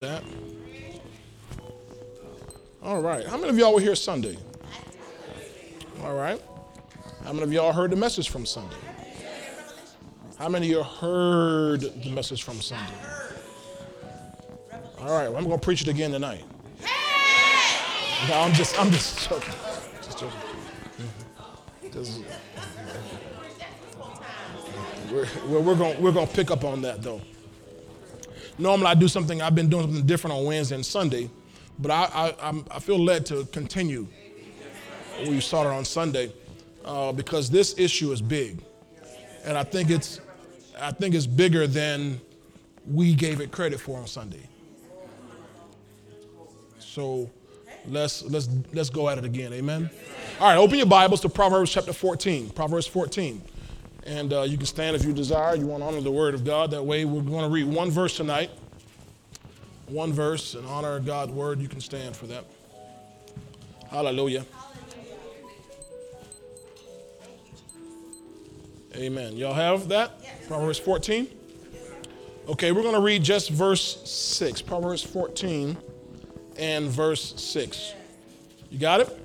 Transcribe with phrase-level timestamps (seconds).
[0.00, 0.24] that.
[2.82, 3.26] All right.
[3.26, 4.38] How many of y'all were here Sunday?
[6.02, 6.40] All right.
[7.22, 8.76] How many of y'all heard the message from Sunday?
[10.38, 12.94] How many of you heard the message from Sunday?
[15.00, 15.28] All right.
[15.28, 16.44] Well, I'm going to preach it again tonight.
[18.26, 19.52] No, I'm just, I'm just joking.
[20.02, 20.40] Just joking.
[21.82, 21.90] Mm-hmm.
[21.92, 22.22] Just-
[25.12, 27.20] we're, we're, we're going we're going to pick up on that though.
[28.60, 29.40] Normally, I do something.
[29.40, 31.30] I've been doing something different on Wednesday and Sunday,
[31.78, 34.06] but I I, I feel led to continue
[35.28, 36.32] we started on Sunday
[36.84, 38.62] uh, because this issue is big,
[39.44, 40.20] and I think it's
[40.78, 42.20] I think it's bigger than
[42.86, 44.46] we gave it credit for on Sunday.
[46.78, 47.30] So
[47.88, 49.52] let's let's let's go at it again.
[49.52, 49.90] Amen.
[50.40, 52.50] All right, open your Bibles to Proverbs chapter 14.
[52.50, 53.42] Proverbs 14.
[54.06, 55.54] And uh, you can stand if you desire.
[55.56, 56.70] You want to honor the word of God.
[56.70, 58.50] That way, we're going to read one verse tonight.
[59.88, 61.60] One verse and honor God's word.
[61.60, 62.44] You can stand for that.
[63.90, 64.44] Hallelujah.
[68.94, 69.36] Amen.
[69.36, 70.20] Y'all have that?
[70.46, 71.28] Proverbs 14?
[72.48, 74.62] Okay, we're going to read just verse 6.
[74.62, 75.76] Proverbs 14
[76.58, 77.94] and verse 6.
[78.70, 79.18] You got it?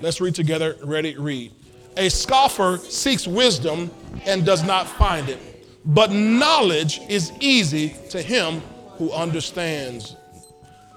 [0.00, 0.76] Let's read together.
[0.82, 1.16] Ready?
[1.16, 1.52] Read.
[1.96, 3.90] A scoffer seeks wisdom
[4.26, 5.38] and does not find it,
[5.84, 8.60] but knowledge is easy to him
[8.96, 10.16] who understands.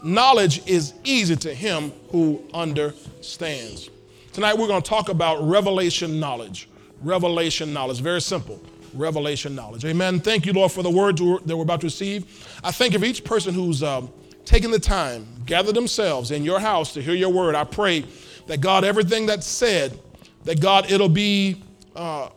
[0.03, 3.89] Knowledge is easy to him who understands.
[4.33, 6.69] Tonight we're going to talk about revelation knowledge.
[7.03, 8.01] Revelation knowledge.
[8.01, 8.61] Very simple.
[8.93, 9.85] Revelation knowledge.
[9.85, 10.19] Amen.
[10.19, 12.25] Thank you, Lord, for the word that we're about to receive.
[12.63, 14.09] I think of each person who's um,
[14.45, 17.53] taken the time, gathered themselves in your house to hear your word.
[17.53, 18.05] I pray
[18.47, 19.99] that God, everything that's said,
[20.47, 21.61] that God, it'll be
[21.93, 22.29] uh,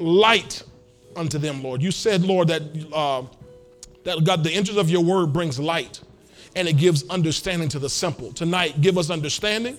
[0.00, 0.62] light
[1.14, 1.82] unto them, Lord.
[1.82, 3.24] You said, Lord, that uh,
[4.04, 6.00] that God, the entrance of your word brings light,
[6.56, 8.32] and it gives understanding to the simple.
[8.32, 9.76] Tonight, give us understanding,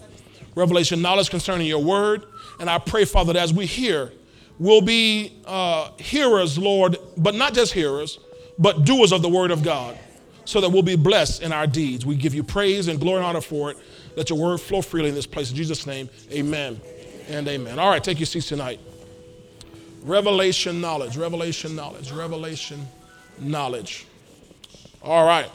[0.56, 2.26] revelation, knowledge concerning your word,
[2.60, 4.14] and I pray, Father, that as we hear,
[4.60, 8.20] we'll be uh, hearers, Lord, but not just hearers,
[8.60, 9.98] but doers of the word of God,
[10.46, 12.06] so that we'll be blessed in our deeds.
[12.06, 13.78] We give you praise and glory and honor for it.
[14.16, 15.50] Let your word flow freely in this place.
[15.50, 16.80] In Jesus' name, amen
[17.30, 17.80] and amen.
[17.80, 18.80] All right, take your seats tonight.
[20.04, 22.86] Revelation knowledge, revelation knowledge, revelation
[23.40, 24.06] knowledge.
[25.02, 25.50] All right.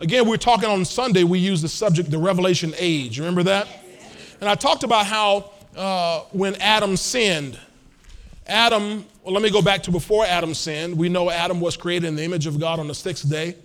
[0.00, 3.18] Again, we are talking on Sunday, we used the subject, the revelation age.
[3.18, 3.66] Remember that?
[4.40, 7.58] And I talked about how uh, when Adam sinned,
[8.46, 10.96] Adam, well, let me go back to before Adam sinned.
[10.96, 13.56] We know Adam was created in the image of God on the sixth day,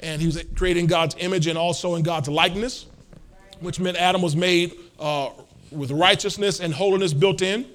[0.00, 2.86] and he was created in God's image and also in God's likeness,
[3.60, 5.30] which meant Adam was made uh,
[5.70, 7.66] with righteousness and holiness built in.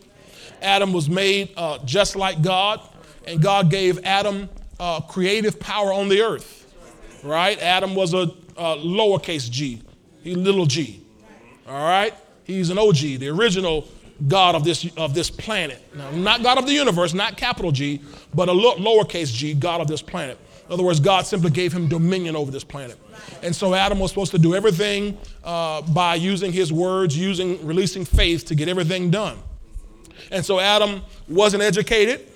[0.62, 2.82] Adam was made uh, just like God,
[3.28, 4.50] and God gave Adam
[4.80, 6.62] uh, creative power on the earth.
[7.24, 7.62] Right?
[7.62, 9.82] Adam was a, lowercase g,
[10.24, 11.04] he little g.
[11.68, 12.14] All right?
[12.44, 13.88] He's an OG, the original
[14.28, 15.82] God of this, of this planet.
[15.96, 18.02] Now, not God of the universe, not capital G,
[18.34, 20.38] but a lo- lowercase g, God of this planet.
[20.68, 22.98] In other words, God simply gave him dominion over this planet.
[23.42, 28.06] And so Adam was supposed to do everything uh, by using his words, using, releasing
[28.06, 29.38] faith to get everything done.
[30.32, 32.28] And so Adam wasn't educated,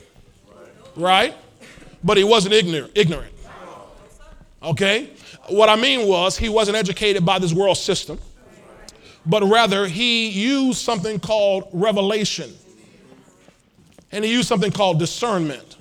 [0.96, 1.34] right?
[2.04, 2.92] But he wasn't ignorant.
[2.96, 3.34] ignorant.
[4.62, 5.12] Okay?
[5.50, 8.20] What I mean was he wasn't educated by this world system,
[9.26, 12.54] but rather he used something called revelation.
[14.12, 15.77] And he used something called discernment.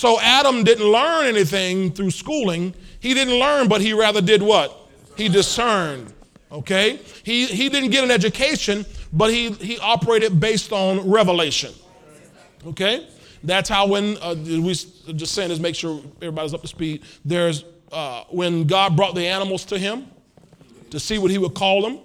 [0.00, 2.74] So Adam didn't learn anything through schooling.
[3.00, 4.74] He didn't learn, but he rather did what?
[5.14, 6.14] He discerned.
[6.50, 7.00] Okay?
[7.22, 11.74] He, he didn't get an education, but he, he operated based on revelation.
[12.64, 13.08] Okay?
[13.44, 17.02] That's how when, uh, we just saying this, make sure everybody's up to speed.
[17.22, 20.06] There's uh, when God brought the animals to him
[20.88, 21.98] to see what he would call them,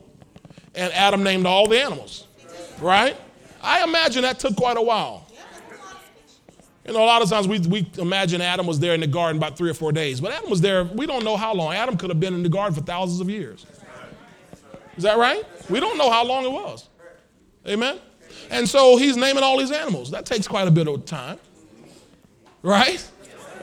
[0.75, 2.28] and Adam named all the animals,
[2.81, 3.16] right?
[3.61, 5.25] I imagine that took quite a while.
[6.85, 9.38] You know, a lot of times we, we imagine Adam was there in the garden
[9.38, 11.73] about three or four days, but Adam was there, we don't know how long.
[11.73, 13.66] Adam could have been in the garden for thousands of years.
[14.96, 15.43] Is that right?
[15.70, 16.87] We don't know how long it was.
[17.67, 17.99] Amen?
[18.52, 20.11] And so he's naming all these animals.
[20.11, 21.40] That takes quite a bit of time,
[22.61, 23.03] right?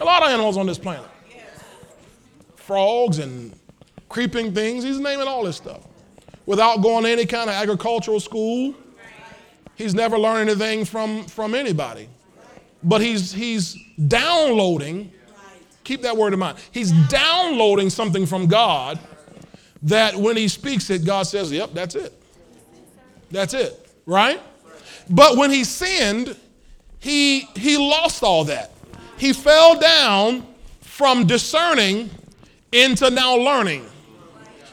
[0.00, 1.06] A lot of animals on this planet
[2.56, 3.54] frogs and
[4.08, 4.84] creeping things.
[4.84, 5.86] He's naming all this stuff
[6.46, 8.74] without going to any kind of agricultural school.
[9.74, 12.08] He's never learned anything from, from anybody.
[12.82, 13.76] But he's, he's
[14.08, 15.12] downloading,
[15.84, 18.98] keep that word in mind, he's downloading something from God
[19.82, 22.12] that when he speaks it, God says, Yep, that's it.
[23.30, 24.40] That's it, right?
[25.08, 26.36] But when he sinned,
[26.98, 28.70] he, he lost all that.
[29.18, 30.46] He fell down
[30.80, 32.10] from discerning
[32.70, 33.84] into now learning.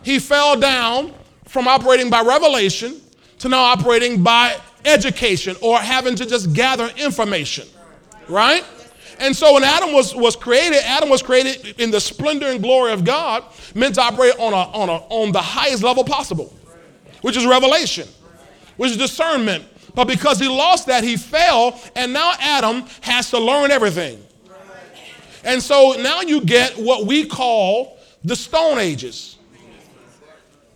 [0.03, 1.13] He fell down
[1.47, 3.01] from operating by revelation
[3.39, 7.67] to now operating by education or having to just gather information,
[8.29, 8.63] right?
[9.19, 12.93] And so when Adam was, was created, Adam was created in the splendor and glory
[12.93, 13.43] of God,
[13.75, 16.53] meant to operate on, a, on, a, on the highest level possible,
[17.21, 18.07] which is revelation,
[18.77, 19.65] which is discernment.
[19.93, 24.23] But because he lost that, he fell, and now Adam has to learn everything.
[25.43, 29.37] And so now you get what we call the Stone Ages.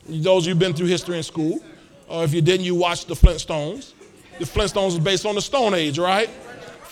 [0.06, 1.64] Those who've been through history in school,
[2.10, 3.94] or if you didn't, you watched the Flintstones.
[4.40, 6.30] The Flintstones was based on the Stone Age, right?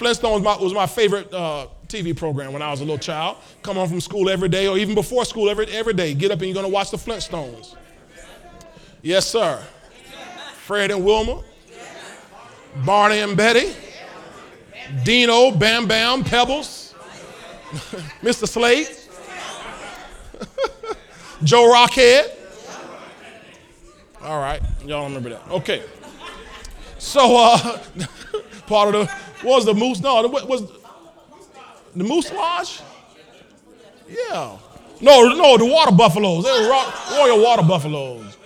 [0.02, 3.38] Flintstones was my favorite uh, TV program when I was a little child.
[3.62, 6.16] Come home from school every day, or even before school every, every day.
[6.16, 7.76] Get up and you're going to watch the Flintstones.
[9.04, 9.64] Yes, sir.
[10.56, 11.44] Fred and Wilma,
[12.84, 13.74] Barney and Betty,
[15.04, 16.96] Dino, Bam Bam, Pebbles,
[18.24, 18.48] Mr.
[18.48, 19.08] Slate,
[21.44, 22.32] Joe Rockhead.
[24.24, 25.48] All right, y'all remember that.
[25.50, 25.84] Okay.
[26.98, 27.80] So, uh,
[28.72, 29.14] part of the,
[29.46, 30.00] what was the moose?
[30.00, 30.64] No, what was
[31.96, 32.82] the moose lodge?
[34.08, 34.58] Yeah.
[35.02, 36.44] No, no, the water buffaloes.
[36.44, 36.70] They were
[37.18, 38.38] royal water buffaloes.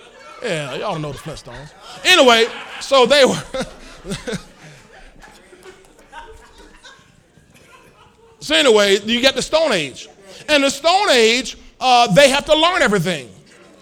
[0.42, 1.72] Yeah, y'all don't know the Flintstones.
[2.04, 2.46] Anyway,
[2.80, 3.42] so they were.
[8.40, 10.08] so anyway, you get the Stone Age,
[10.48, 13.28] and the Stone Age, uh, they have to learn everything.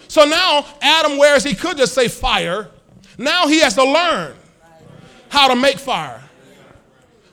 [0.09, 2.71] So now Adam, whereas he could just say fire,
[3.19, 4.35] now he has to learn
[5.29, 6.24] how to make fire.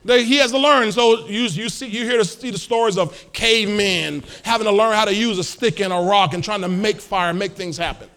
[0.04, 0.92] He has to learn.
[0.92, 4.96] So you, you see, you hear to see the stories of cavemen having to learn
[4.96, 7.78] how to use a stick and a rock and trying to make fire, make things
[7.78, 8.10] happen.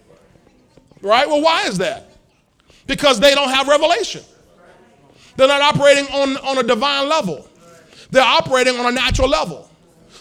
[1.03, 1.29] Right?
[1.29, 2.17] Well, why is that?
[2.87, 4.23] Because they don't have revelation.
[5.37, 7.49] They're not operating on, on a divine level.
[8.11, 9.71] They're operating on a natural level.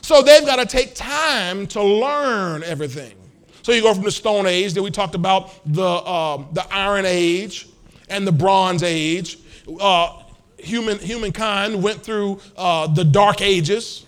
[0.02, 3.14] So they've got to take time to learn everything.
[3.62, 7.06] So you go from the Stone Age, then we talked about the, uh, the Iron
[7.06, 7.70] Age
[8.10, 9.38] and the Bronze Age.
[9.80, 10.23] Uh,
[10.64, 14.06] human, humankind went through uh, the Dark Ages.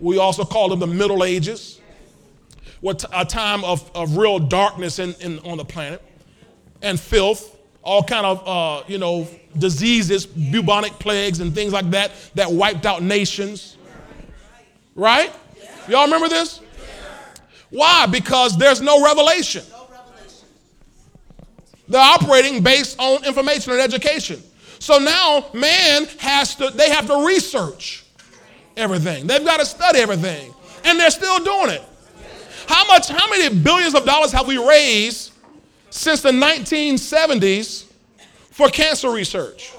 [0.00, 1.80] We also call them the Middle Ages,
[2.82, 6.02] what a time of, of real darkness in, in, on the planet
[6.82, 12.10] and filth, all kind of, uh, you know, diseases, bubonic plagues and things like that
[12.34, 13.76] that wiped out nations.
[14.96, 15.32] Right?
[15.88, 16.60] Y'all remember this?
[17.70, 18.06] Why?
[18.06, 19.62] Because there's no revelation.
[21.88, 24.42] They're operating based on information and education.
[24.82, 28.04] So now man has to, they have to research
[28.76, 29.28] everything.
[29.28, 30.52] They've got to study everything.
[30.84, 31.82] And they're still doing it.
[32.66, 35.34] How much, how many billions of dollars have we raised
[35.90, 37.84] since the 1970s
[38.50, 39.72] for cancer research?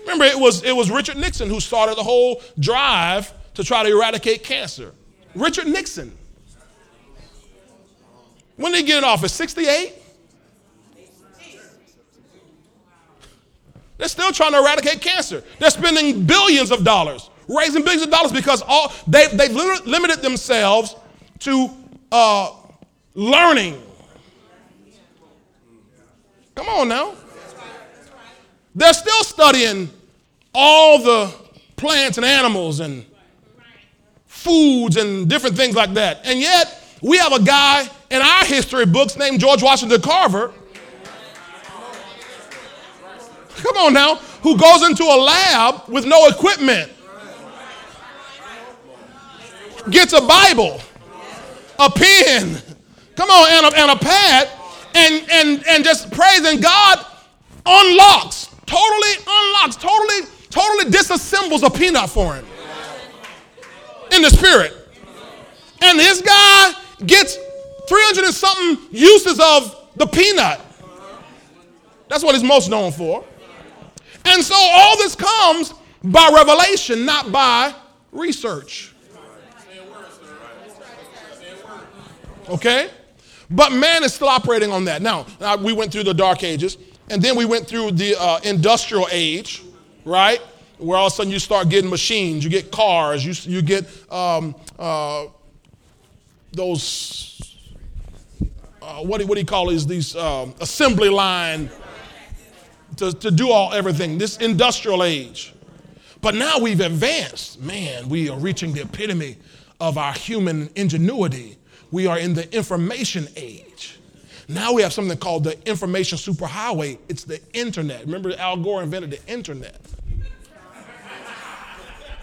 [0.00, 3.88] Remember, it was, it was Richard Nixon who started the whole drive to try to
[3.88, 4.92] eradicate cancer.
[5.36, 6.10] Richard Nixon.
[8.56, 9.32] When did he get in office?
[9.34, 10.01] 68?
[14.02, 15.44] They're still trying to eradicate cancer.
[15.60, 20.96] They're spending billions of dollars, raising billions of dollars because all they, they've limited themselves
[21.38, 21.70] to
[22.10, 22.50] uh,
[23.14, 23.80] learning.
[26.56, 27.14] Come on now.
[28.74, 29.88] They're still studying
[30.52, 31.32] all the
[31.76, 33.06] plants and animals and
[34.26, 36.22] foods and different things like that.
[36.24, 40.52] And yet, we have a guy in our history books named George Washington Carver.
[43.56, 46.90] Come on now, who goes into a lab with no equipment,
[49.90, 50.80] gets a Bible,
[51.78, 52.56] a pen,
[53.16, 54.48] come on, and a, and a pad,
[54.94, 57.06] and, and, and just praising God.
[57.64, 62.44] Unlocks, totally unlocks, totally, totally disassembles a peanut for him.
[64.12, 64.74] In the spirit.
[65.80, 66.72] And this guy
[67.06, 67.36] gets
[67.88, 70.60] 300 and something uses of the peanut.
[72.08, 73.24] That's what he's most known for.
[74.24, 75.74] And so all this comes
[76.04, 77.74] by revelation, not by
[78.10, 78.94] research.
[82.48, 82.90] Okay?
[83.50, 85.02] But man is still operating on that.
[85.02, 85.26] Now,
[85.62, 86.78] we went through the dark ages,
[87.10, 89.62] and then we went through the uh, industrial age,
[90.04, 90.40] right?
[90.82, 93.84] where all of a sudden you start getting machines, you get cars, you, you get
[94.12, 95.26] um, uh,
[96.52, 97.66] those,
[98.82, 101.70] uh, what, do, what do you call these, these um, assembly line
[103.02, 105.52] to, to do all everything, this industrial age.
[106.20, 107.60] But now we've advanced.
[107.60, 109.38] Man, we are reaching the epitome
[109.80, 111.56] of our human ingenuity.
[111.90, 113.98] We are in the information age.
[114.46, 116.98] Now we have something called the information superhighway.
[117.08, 118.02] It's the internet.
[118.02, 119.80] Remember, Al Gore invented the internet.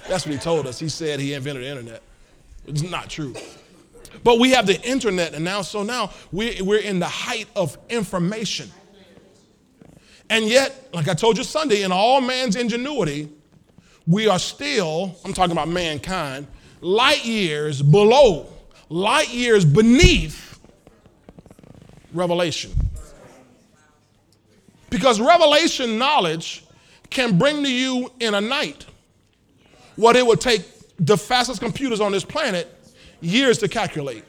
[0.08, 0.80] That's what he told us.
[0.80, 2.02] He said he invented the internet.
[2.68, 3.36] It's not true.
[4.24, 7.78] But we have the internet, and now, so now we're, we're in the height of
[7.90, 8.72] information.
[10.30, 13.30] And yet, like I told you Sunday, in all man's ingenuity,
[14.06, 16.48] we are still, I'm talking about mankind,
[16.82, 18.48] light years below,
[18.90, 20.60] light years beneath
[22.14, 22.72] revelation.
[24.90, 26.64] Because revelation knowledge
[27.10, 28.86] can bring to you in a night
[29.96, 30.64] what it would take
[30.98, 32.68] the fastest computers on this planet
[33.22, 34.24] years to calculate.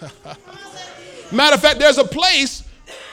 [1.34, 2.64] Matter of fact, there's a place,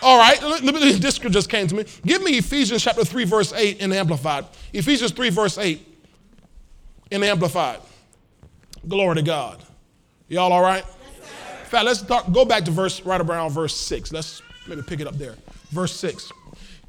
[0.01, 1.85] all right, let me, this just came to me.
[2.05, 4.45] Give me Ephesians chapter 3, verse 8 in Amplified.
[4.73, 5.85] Ephesians 3, verse 8
[7.11, 7.79] in Amplified.
[8.87, 9.63] Glory to God.
[10.27, 10.83] Y'all all right?
[10.83, 14.11] In fact, let's talk, go back to verse right around verse 6.
[14.11, 15.35] Let's maybe pick it up there.
[15.69, 16.31] Verse 6.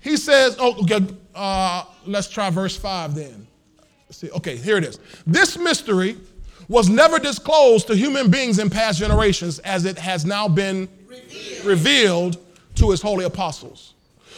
[0.01, 3.47] He says, oh, okay, uh, let's try verse 5 then.
[4.09, 4.99] Let's see, okay, here it is.
[5.27, 6.17] This mystery
[6.69, 11.65] was never disclosed to human beings in past generations as it has now been revealed,
[11.65, 12.39] revealed
[12.77, 13.95] to his holy apostles.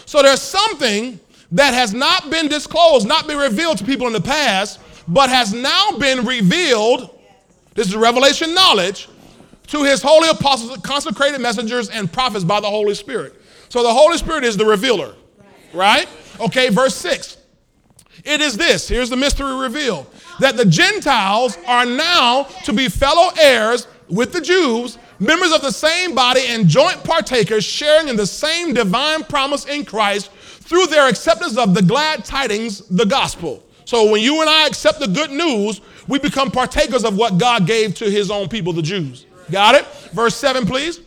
[0.07, 1.19] So there's something
[1.53, 5.53] that has not been disclosed, not been revealed to people in the past, but has
[5.53, 7.11] now been revealed.
[7.75, 9.09] This is revelation knowledge
[9.69, 13.35] to his holy apostles, consecrated messengers, and prophets by the Holy Spirit.
[13.69, 15.15] So the Holy Spirit is the revealer.
[15.73, 16.09] Right?
[16.41, 17.39] Okay, verse 6.
[18.25, 20.07] It is this here's the mystery revealed
[20.41, 25.71] that the Gentiles are now to be fellow heirs with the Jews, members of the
[25.71, 31.09] same body, and joint partakers, sharing in the same divine promise in Christ through their
[31.09, 33.63] acceptance of the glad tidings, the gospel.
[33.85, 37.67] So when you and I accept the good news, we become partakers of what God
[37.67, 39.27] gave to his own people, the Jews.
[39.51, 39.87] Got it?
[40.13, 41.01] Verse 7, please.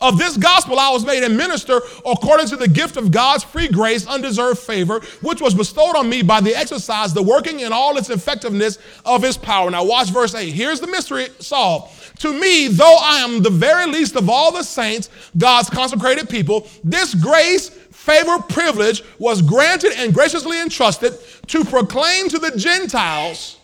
[0.00, 3.68] Of this gospel I was made a minister according to the gift of God's free
[3.68, 7.96] grace, undeserved favor, which was bestowed on me by the exercise, the working in all
[7.96, 9.70] its effectiveness of his power.
[9.70, 10.52] Now watch verse 8.
[10.52, 12.20] Here's the mystery solved.
[12.20, 16.68] To me, though I am the very least of all the saints, God's consecrated people,
[16.84, 23.58] this grace, favor, privilege was granted and graciously entrusted to proclaim to the Gentiles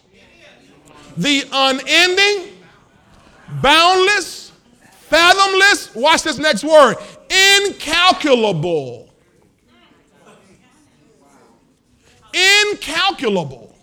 [1.17, 2.53] the unending,
[3.63, 4.44] boundless,
[5.11, 6.97] Fathomless, watch this next word
[7.31, 9.11] incalculable.
[12.73, 13.77] Incalculable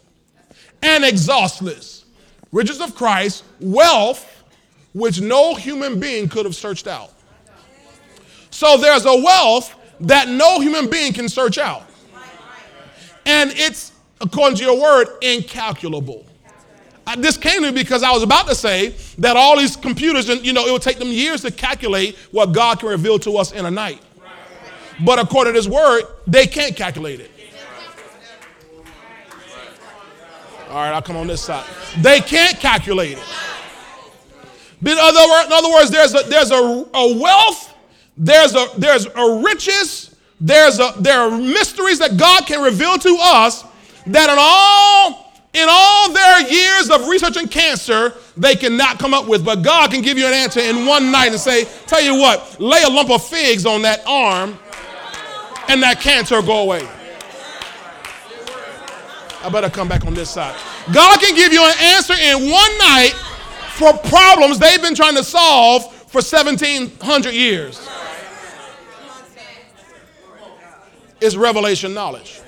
[0.82, 2.06] and exhaustless.
[2.52, 4.28] Riches of Christ, wealth
[4.94, 7.14] which no human being could have searched out.
[8.50, 11.84] So there's a wealth that no human being can search out.
[13.26, 16.26] And it's, according to your word, incalculable
[17.18, 20.46] this came to me because I was about to say that all these computers, and
[20.46, 23.52] you know, it would take them years to calculate what God can reveal to us
[23.52, 24.02] in a night.
[25.04, 27.32] But according to His Word, they can't calculate it.
[30.70, 31.66] All right, I'll come on this side.
[31.98, 33.24] They can't calculate it.
[34.82, 36.56] In other, in other words, there's a, there's a,
[36.94, 37.76] a wealth,
[38.18, 43.18] there's a, there's a riches, there's a, there are mysteries that God can reveal to
[43.20, 43.64] us
[44.08, 49.44] that in all in all their years of researching cancer, they cannot come up with.
[49.44, 52.60] But God can give you an answer in one night and say, Tell you what,
[52.60, 54.58] lay a lump of figs on that arm
[55.68, 56.88] and that cancer will go away.
[59.44, 60.56] I better come back on this side.
[60.94, 63.14] God can give you an answer in one night
[63.74, 67.90] for problems they've been trying to solve for 1700 years.
[71.20, 72.42] It's revelation knowledge.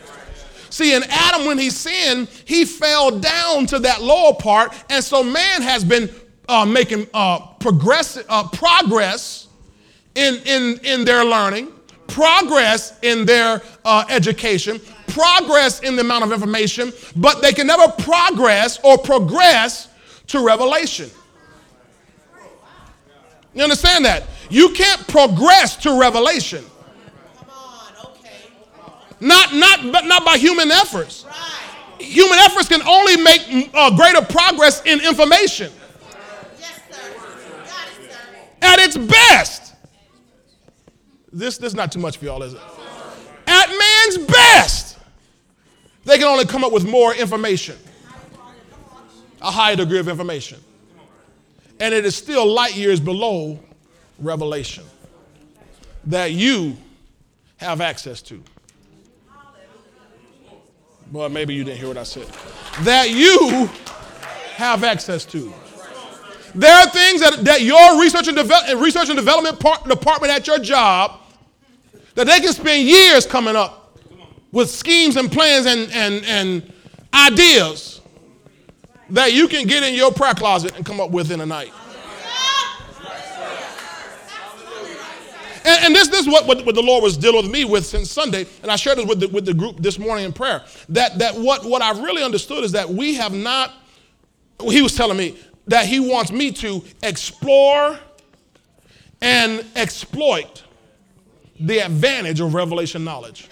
[0.73, 5.23] See, in Adam, when he sinned, he fell down to that lower part, and so
[5.23, 6.09] man has been
[6.49, 9.49] uh, making uh, progress, uh, progress
[10.15, 11.71] in, in, in their learning,
[12.07, 17.91] progress in their uh, education, progress in the amount of information, but they can never
[18.01, 19.89] progress or progress
[20.25, 21.07] to revelation.
[23.53, 24.23] You understand that?
[24.49, 26.65] You can't progress to revelation.
[29.23, 31.23] Not, not, but not by human efforts.
[31.23, 32.01] Right.
[32.01, 35.71] Human efforts can only make uh, greater progress in information.
[36.59, 38.17] Yes, it,
[38.61, 39.75] At its best.
[41.31, 42.59] This, this is not too much for y'all, is it?
[43.47, 44.97] At man's best,
[46.03, 47.77] they can only come up with more information,
[49.41, 50.59] a higher degree of information.
[51.79, 53.57] And it is still light years below
[54.19, 54.83] revelation
[56.07, 56.75] that you
[57.55, 58.43] have access to.
[61.11, 62.27] Well, maybe you didn't hear what I said.
[62.81, 63.69] That you
[64.55, 65.53] have access to.
[66.55, 68.37] There are things that, that your research and,
[68.81, 71.19] research and development part, department at your job
[72.15, 73.99] that they can spend years coming up
[74.51, 76.73] with schemes and plans and, and, and
[77.13, 78.01] ideas.
[79.09, 81.71] that you can get in your prayer closet and come up with in a night.
[85.65, 87.85] And, and, this, this is what, what, what, the Lord was dealing with me with
[87.85, 90.63] since Sunday, and I shared this with the, with the group this morning in prayer.
[90.89, 93.73] That, that what, what I've really understood is that we have not,
[94.61, 97.97] he was telling me that he wants me to explore
[99.21, 100.63] and exploit
[101.59, 103.47] the advantage of revelation knowledge.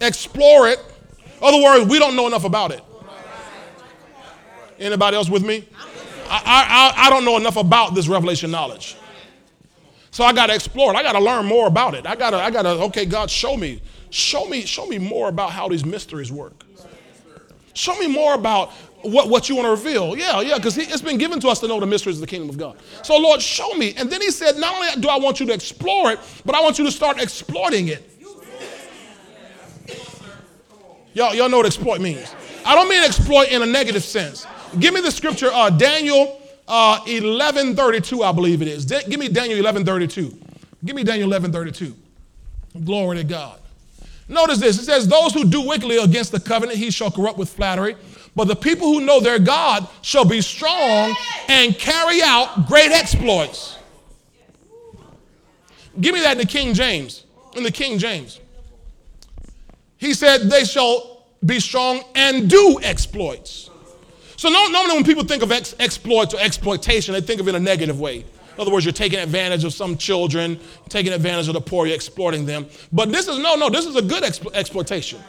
[0.00, 0.78] Explore it.
[1.40, 2.82] Other words, we don't know enough about it.
[4.80, 5.68] Anybody else with me?
[6.28, 8.97] I, I, I don't know enough about this revelation knowledge.
[10.18, 10.96] So I got to explore it.
[10.96, 12.04] I got to learn more about it.
[12.04, 15.28] I got to, I got to, okay, God, show me, show me, show me more
[15.28, 16.64] about how these mysteries work.
[17.72, 18.72] Show me more about
[19.02, 20.18] what, what you want to reveal.
[20.18, 22.50] Yeah, yeah, because it's been given to us to know the mysteries of the kingdom
[22.50, 22.78] of God.
[23.04, 23.94] So, Lord, show me.
[23.96, 26.62] And then he said, not only do I want you to explore it, but I
[26.62, 28.02] want you to start exploiting it.
[31.14, 32.34] Y'all, y'all know what exploit means.
[32.66, 34.48] I don't mean exploit in a negative sense.
[34.80, 36.37] Give me the scripture, uh, Daniel
[36.68, 38.84] uh, 11.32, I believe it is.
[38.84, 40.36] Da- give me Daniel 11.32.
[40.84, 41.94] Give me Daniel 11.32.
[42.84, 43.58] Glory to God.
[44.28, 44.78] Notice this.
[44.78, 47.96] It says, those who do wickedly against the covenant, he shall corrupt with flattery.
[48.36, 51.16] But the people who know their God shall be strong
[51.48, 53.76] and carry out great exploits.
[56.00, 57.24] Give me that in the King James.
[57.56, 58.38] In the King James.
[59.96, 63.67] He said, they shall be strong and do exploits.
[64.38, 67.56] So normally when people think of ex- exploits or exploitation, they think of it in
[67.56, 68.18] a negative way.
[68.18, 71.96] In other words, you're taking advantage of some children, taking advantage of the poor, you're
[71.96, 72.68] exploiting them.
[72.92, 75.20] But this is no, no, this is a good explo- exploitation.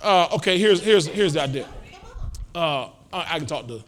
[0.00, 1.68] Uh, okay, here's, here's, here's the idea.
[2.52, 3.84] Uh, I, I, can talk to,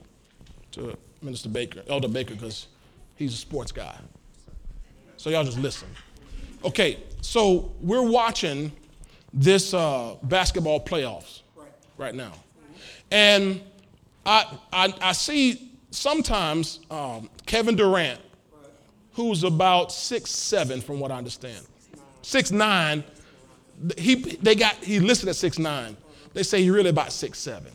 [0.73, 2.69] to Minister Baker, Elder Baker, because
[3.17, 3.97] he's a sports guy.
[5.17, 5.89] So y'all just listen.
[6.65, 8.71] Okay, so we're watching
[9.33, 11.41] this uh, basketball playoffs
[11.99, 12.35] right now.
[13.15, 13.61] And
[14.27, 18.21] I, I, I see sometimes um, Kevin Durant,
[19.13, 21.65] who's about six seven from what I understand,
[22.23, 23.05] six nine.
[23.97, 25.97] He they got he listed at six nine.
[26.33, 27.71] They say he's really about six seven,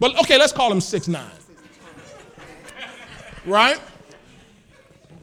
[0.00, 1.30] but okay, let's call him six nine.
[3.46, 3.80] Right?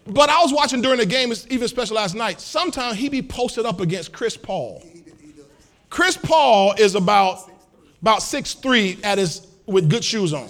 [0.07, 2.39] But I was watching during the game, even special last night.
[2.39, 4.81] Sometimes he be posted up against Chris Paul.
[5.89, 7.51] Chris Paul is about
[8.01, 10.49] about six three at his with good shoes on.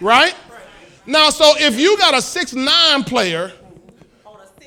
[0.00, 0.34] Right?
[1.06, 3.52] Now, so if you got a six nine player,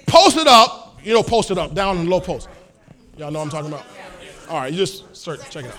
[0.06, 2.50] post it up, you know, post it up, down in the low post.
[3.18, 3.86] Y'all know what I'm talking about?
[4.50, 5.78] All right, you just search, check it out.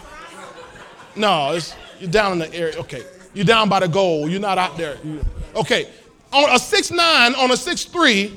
[1.14, 2.76] No, it's, you're down in the area.
[2.78, 3.02] Okay.
[3.34, 4.28] You're down by the goal.
[4.28, 4.96] You're not out there.
[5.54, 5.88] okay.
[6.32, 8.28] On a six nine, on a six three,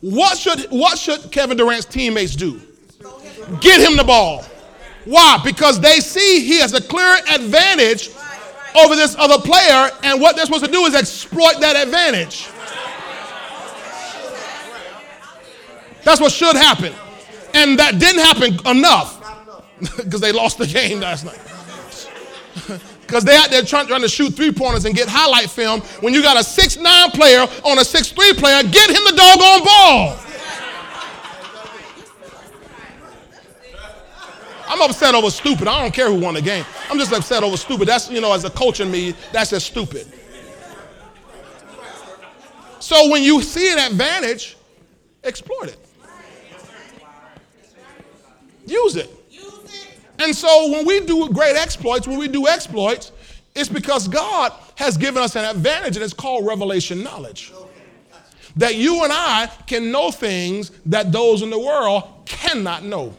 [0.00, 2.60] what should, what should Kevin Durant's teammates do?
[3.60, 4.44] Get him the ball.
[5.06, 5.40] Why?
[5.44, 8.10] Because they see he has a clear advantage
[8.76, 12.48] over this other player, and what they're supposed to do is exploit that advantage.
[16.02, 16.92] That's what should happen.
[17.54, 19.22] And that didn't happen enough
[19.96, 21.40] because they lost the game last night.
[23.06, 25.80] Because they out there trying, trying to shoot three pointers and get highlight film.
[26.00, 29.14] When you got a six nine player on a six three player, get him the
[29.14, 30.18] doggone ball.
[34.68, 35.68] I'm upset over stupid.
[35.68, 36.64] I don't care who won the game.
[36.90, 37.88] I'm just upset over stupid.
[37.88, 40.12] That's, you know, as a coach in me, that's just stupid.
[42.80, 44.56] So when you see an advantage,
[45.24, 45.78] exploit it.
[48.66, 49.10] Use it.
[50.18, 53.12] And so when we do great exploits, when we do exploits,
[53.54, 57.52] it's because God has given us an advantage, and it's called revelation knowledge.
[58.56, 63.14] That you and I can know things that those in the world cannot know.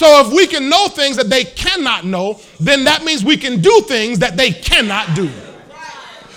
[0.00, 3.60] So if we can know things that they cannot know, then that means we can
[3.60, 5.26] do things that they cannot do.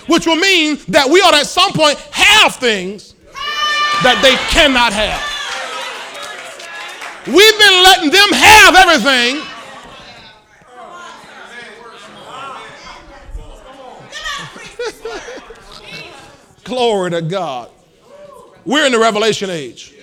[0.06, 3.14] Which will mean that we ought to at some point have things
[4.02, 5.18] that they cannot have.
[7.26, 9.40] We've been letting them have everything.
[16.64, 17.70] Glory to God.
[18.66, 19.94] We're in the revelation age.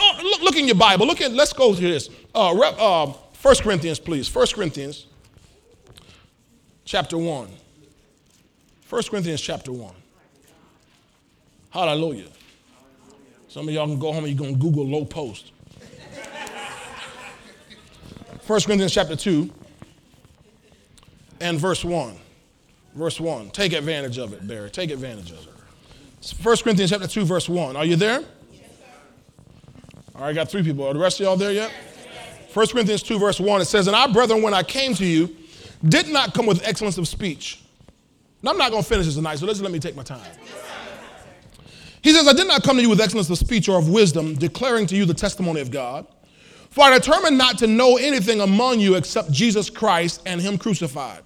[0.00, 1.06] Oh, look, look in your Bible.
[1.06, 2.08] Look at, let's go through this.
[2.34, 4.34] Uh, rep, uh, 1 Corinthians, please.
[4.34, 5.06] 1 Corinthians,
[6.84, 7.48] chapter 1.
[8.90, 9.94] 1 Corinthians, chapter 1.
[11.70, 12.28] Hallelujah.
[13.48, 15.52] Some of y'all can go home and you're going to Google low post.
[18.46, 19.50] 1 Corinthians, chapter 2,
[21.40, 22.16] and verse 1.
[22.94, 23.50] Verse 1.
[23.50, 24.70] Take advantage of it, Barry.
[24.70, 26.34] Take advantage of it.
[26.42, 27.76] 1 Corinthians, chapter 2, verse 1.
[27.76, 28.20] Are you there?
[28.52, 28.84] Yes, sir.
[30.16, 30.84] All right, got three people.
[30.86, 31.72] Are the rest of y'all there yet?
[32.54, 35.34] 1 Corinthians 2, verse 1, it says, And I, brethren, when I came to you,
[35.88, 37.60] did not come with excellence of speech.
[38.46, 40.20] I'm not going to finish this tonight, so let's let me take my time.
[42.02, 44.34] He says, I did not come to you with excellence of speech or of wisdom,
[44.34, 46.06] declaring to you the testimony of God.
[46.68, 51.22] For I determined not to know anything among you except Jesus Christ and Him crucified.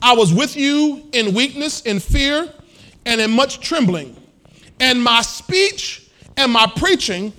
[0.00, 2.52] I was with you in weakness, in fear,
[3.04, 4.16] and in much trembling.
[4.80, 7.32] And my speech and my preaching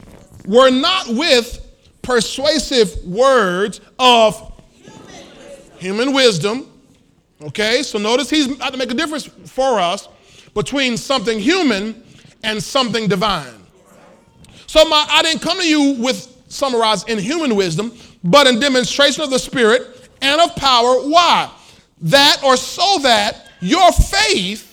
[0.45, 1.64] were not with
[2.05, 4.53] persuasive words of
[5.77, 6.71] human wisdom.
[7.41, 10.07] Okay, so notice he's about to make a difference for us
[10.53, 12.03] between something human
[12.43, 13.65] and something divine.
[14.67, 17.91] So my, I didn't come to you with summarized in human wisdom,
[18.23, 20.95] but in demonstration of the Spirit and of power.
[21.01, 21.51] Why?
[22.01, 24.71] That or so that your faith.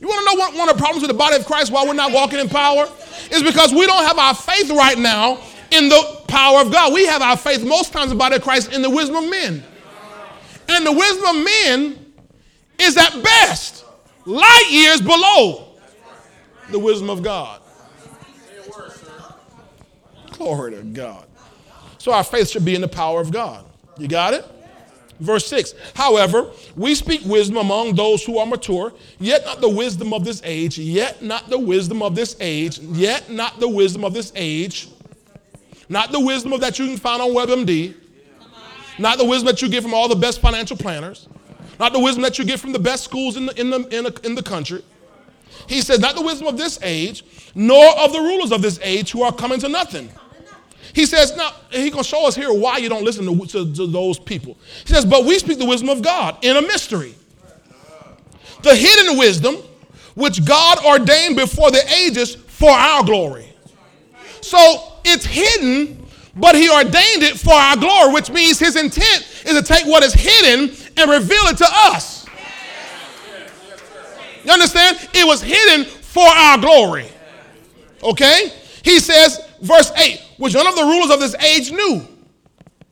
[0.00, 1.84] You want to know what one of the problems with the body of Christ why
[1.86, 2.88] we're not walking in power?
[3.30, 5.38] Is because we don't have our faith right now
[5.72, 6.92] in the power of God.
[6.92, 9.62] We have our faith most times the Christ in the wisdom of men.
[10.68, 12.12] And the wisdom of men
[12.78, 13.84] is at best
[14.24, 15.68] light years below
[16.70, 17.60] the wisdom of God.
[20.32, 21.26] Glory to God.
[21.98, 23.64] So our faith should be in the power of God.
[23.98, 24.44] You got it?
[25.20, 30.12] Verse 6 However, we speak wisdom among those who are mature, yet not the wisdom
[30.12, 34.14] of this age, yet not the wisdom of this age, yet not the wisdom of
[34.14, 34.88] this age,
[35.92, 37.94] not the wisdom of that you can find on WebMD,
[38.98, 41.28] not the wisdom that you get from all the best financial planners,
[41.78, 44.04] not the wisdom that you get from the best schools in the, in the, in
[44.04, 44.82] the, in the country.
[45.68, 47.24] He says, not the wisdom of this age,
[47.54, 50.10] nor of the rulers of this age who are coming to nothing.
[50.94, 53.74] He says, now, he's going to show us here why you don't listen to, to,
[53.74, 54.56] to those people.
[54.86, 57.14] He says, but we speak the wisdom of God in a mystery.
[58.62, 59.56] The hidden wisdom
[60.14, 63.52] which God ordained before the ages for our glory.
[64.40, 69.54] So it's hidden, but he ordained it for our glory, which means his intent is
[69.54, 72.26] to take what is hidden and reveal it to us.
[74.44, 75.08] You understand?
[75.14, 77.06] It was hidden for our glory.
[78.02, 78.52] Okay?
[78.82, 82.06] He says, verse 8, which none of the rulers of this age knew.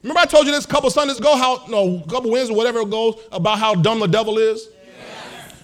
[0.02, 2.56] Remember I told you this a couple Sundays ago, how, no, a couple Wednesdays, or
[2.56, 4.68] whatever it goes, about how dumb the devil is?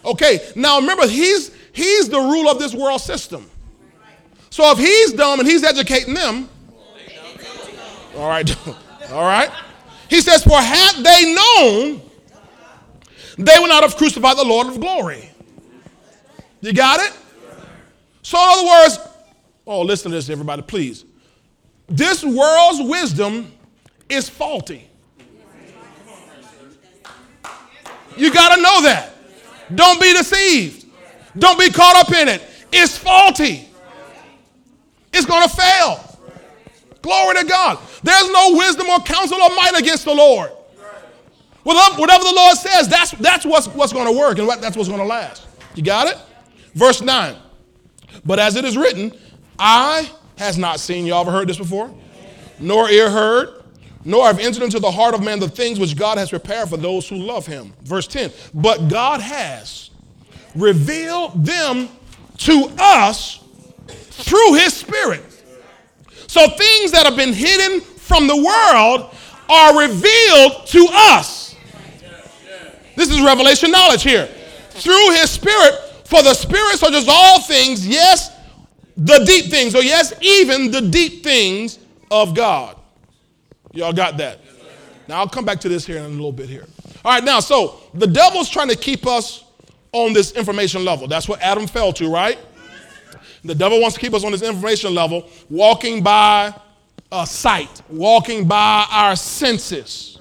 [0.04, 3.50] Okay, now remember, he's, he's the rule of this world system.
[4.56, 6.48] So if he's dumb and he's educating them,
[8.16, 8.56] all right,
[9.10, 9.50] all right.
[10.08, 12.00] He says, For had they known,
[13.36, 15.28] they would not have crucified the Lord of glory.
[16.62, 17.12] You got it?
[18.22, 18.98] So, in other words,
[19.66, 21.04] oh, listen to this, everybody, please.
[21.86, 23.52] This world's wisdom
[24.08, 24.88] is faulty.
[28.16, 29.12] You got to know that.
[29.74, 30.86] Don't be deceived.
[31.38, 32.42] Don't be caught up in it.
[32.72, 33.65] It's faulty.
[35.16, 36.18] It's going to fail.
[37.02, 37.78] Glory to God.
[38.02, 40.50] There's no wisdom or counsel or might against the Lord.
[41.62, 45.00] Whatever the Lord says, that's, that's what's, what's going to work and that's what's going
[45.00, 45.46] to last.
[45.74, 46.16] You got it?
[46.74, 47.36] Verse 9.
[48.24, 49.12] But as it is written,
[49.58, 51.92] I has not seen, you all ever heard this before?
[52.60, 53.64] Nor ear heard,
[54.04, 56.76] nor have entered into the heart of man the things which God has prepared for
[56.76, 57.72] those who love him.
[57.82, 58.30] Verse 10.
[58.54, 59.90] But God has
[60.54, 61.88] revealed them
[62.38, 63.42] to us
[64.16, 65.22] through his spirit.
[66.26, 69.14] So things that have been hidden from the world
[69.48, 71.54] are revealed to us.
[72.96, 74.26] This is revelation knowledge here.
[74.70, 75.74] Through his spirit,
[76.04, 78.34] for the spirit searches all things, yes,
[78.96, 81.78] the deep things, or yes, even the deep things
[82.10, 82.76] of God.
[83.72, 84.40] Y'all got that?
[85.08, 86.64] Now I'll come back to this here in a little bit here.
[87.04, 89.44] All right, now, so the devil's trying to keep us
[89.92, 91.06] on this information level.
[91.06, 92.38] That's what Adam fell to, right?
[93.46, 96.54] The devil wants to keep us on this information level, walking by
[97.12, 100.18] a sight, walking by our senses.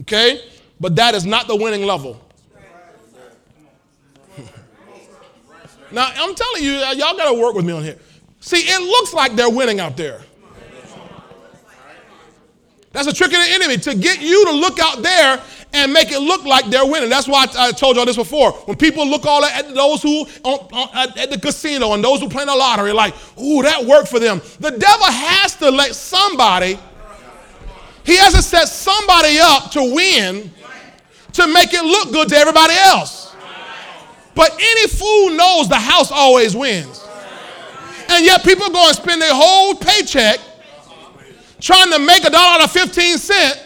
[0.00, 0.42] Okay?
[0.80, 2.20] But that is not the winning level.
[5.92, 7.98] now, I'm telling you, uh, y'all got to work with me on here.
[8.40, 10.20] See, it looks like they're winning out there.
[12.92, 15.42] That's a trick of the enemy to get you to look out there
[15.76, 17.10] and make it look like they're winning.
[17.10, 18.52] That's why I, I told y'all this before.
[18.52, 22.28] When people look all at, those who on, on, at the casino and those who
[22.28, 24.40] play the lottery, like, ooh, that worked for them.
[24.58, 26.78] The devil has to let somebody,
[28.04, 30.50] he has to set somebody up to win
[31.34, 33.34] to make it look good to everybody else.
[34.34, 37.06] But any fool knows the house always wins.
[38.08, 40.38] And yet people go and spend their whole paycheck
[41.60, 43.65] trying to make a dollar or 15 cent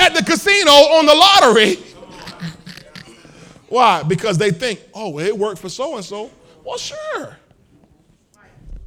[0.00, 1.76] at the casino on the lottery.
[3.68, 4.02] Why?
[4.02, 6.30] Because they think, oh, it worked for so and so.
[6.64, 7.36] Well, sure.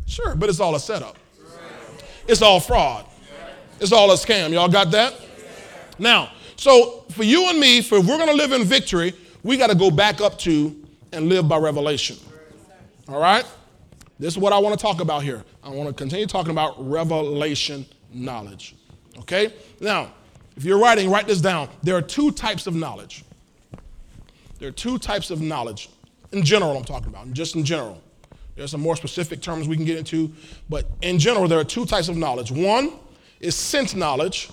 [0.06, 1.18] Sure, but it's all a setup.
[2.28, 3.06] It's all fraud.
[3.80, 4.52] It's all a scam.
[4.52, 5.14] Y'all got that?
[6.00, 9.58] Now, so for you and me, for if we're going to live in victory, we
[9.58, 10.76] got to go back up to
[11.12, 12.18] and live by revelation.
[13.08, 13.46] All right?
[14.20, 15.44] This is what I want to talk about here.
[15.64, 18.76] I want to continue talking about revelation knowledge.
[19.20, 19.54] Okay?
[19.80, 20.12] Now,
[20.56, 21.70] if you're writing, write this down.
[21.82, 23.24] There are two types of knowledge.
[24.60, 25.90] There are two types of knowledge.
[26.32, 28.02] In general, I'm talking about, just in general.
[28.56, 30.32] There's some more specific terms we can get into,
[30.70, 32.52] but in general, there are two types of knowledge.
[32.52, 32.94] One
[33.40, 34.50] is sense knowledge,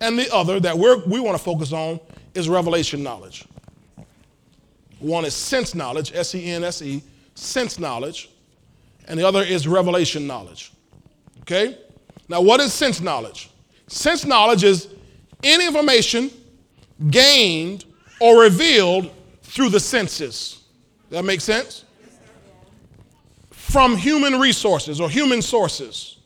[0.00, 1.98] and the other that we're, we want to focus on
[2.34, 3.46] is revelation knowledge.
[4.98, 7.02] One is sense knowledge, S E N S E,
[7.34, 8.30] sense knowledge,
[9.08, 10.72] and the other is revelation knowledge.
[11.42, 11.78] Okay?
[12.28, 13.50] Now, what is sense knowledge?
[13.86, 14.88] Sense knowledge is
[15.42, 16.30] any information
[17.10, 17.84] gained
[18.20, 19.10] or revealed
[19.42, 20.62] through the senses.
[21.10, 21.84] That makes sense?
[23.50, 26.18] From human resources or human sources.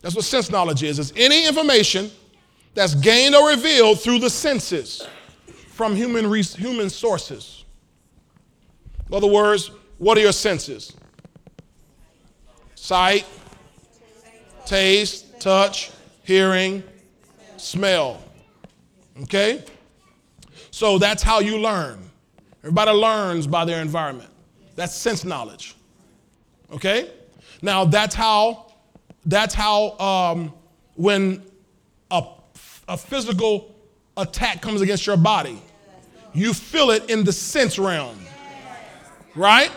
[0.00, 0.98] That's what sense knowledge is.
[0.98, 2.10] It's any information
[2.74, 5.06] that's gained or revealed through the senses
[5.70, 7.64] from human, human sources.
[9.08, 10.92] In other words, what are your senses?
[12.74, 13.26] Sight,
[14.66, 15.90] taste, touch,
[16.22, 16.82] hearing,
[17.64, 18.22] smell.
[19.22, 19.64] Okay?
[20.70, 21.98] So that's how you learn.
[22.62, 24.30] Everybody learns by their environment.
[24.76, 25.74] That's sense knowledge.
[26.72, 27.10] Okay?
[27.62, 28.72] Now that's how
[29.26, 30.52] that's how um,
[30.96, 31.42] when
[32.10, 32.24] a,
[32.88, 33.74] a physical
[34.16, 35.60] attack comes against your body,
[36.34, 38.18] you feel it in the sense realm.
[39.34, 39.70] Right?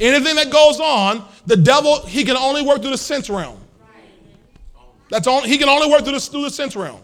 [0.00, 3.60] Anything that goes on, the devil, he can only work through the sense realm.
[5.10, 7.00] That's all, he can only work through the, through the sense realm.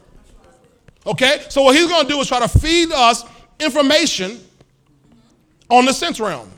[1.06, 1.44] Okay?
[1.48, 3.24] So what he's going to do is try to feed us
[3.60, 4.40] information
[5.68, 6.50] on the sense realm.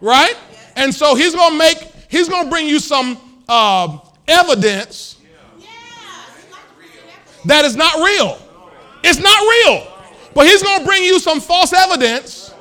[0.00, 0.36] Right?
[0.76, 5.16] And so he's going to make, he's going to bring you some uh, evidence
[7.44, 8.38] that is not real.
[9.02, 9.92] It's not real.
[10.34, 12.54] But he's going to bring you some false evidence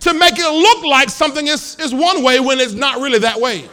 [0.00, 3.40] to make it look like something is, is one way when it's not really that
[3.40, 3.68] way.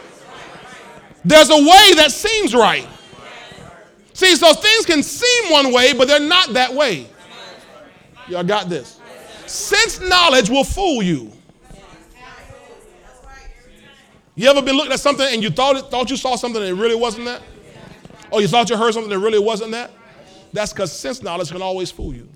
[1.24, 2.86] There's a way that seems right.
[4.12, 7.06] See, so things can seem one way, but they're not that way.
[8.28, 9.00] Y'all got this?
[9.46, 11.32] Sense knowledge will fool you.
[14.34, 16.70] You ever been looking at something and you thought, it, thought you saw something and
[16.70, 17.42] it really wasn't that?
[18.30, 19.90] Or you thought you heard something that really wasn't that?
[20.52, 22.28] That's because sense knowledge can always fool you.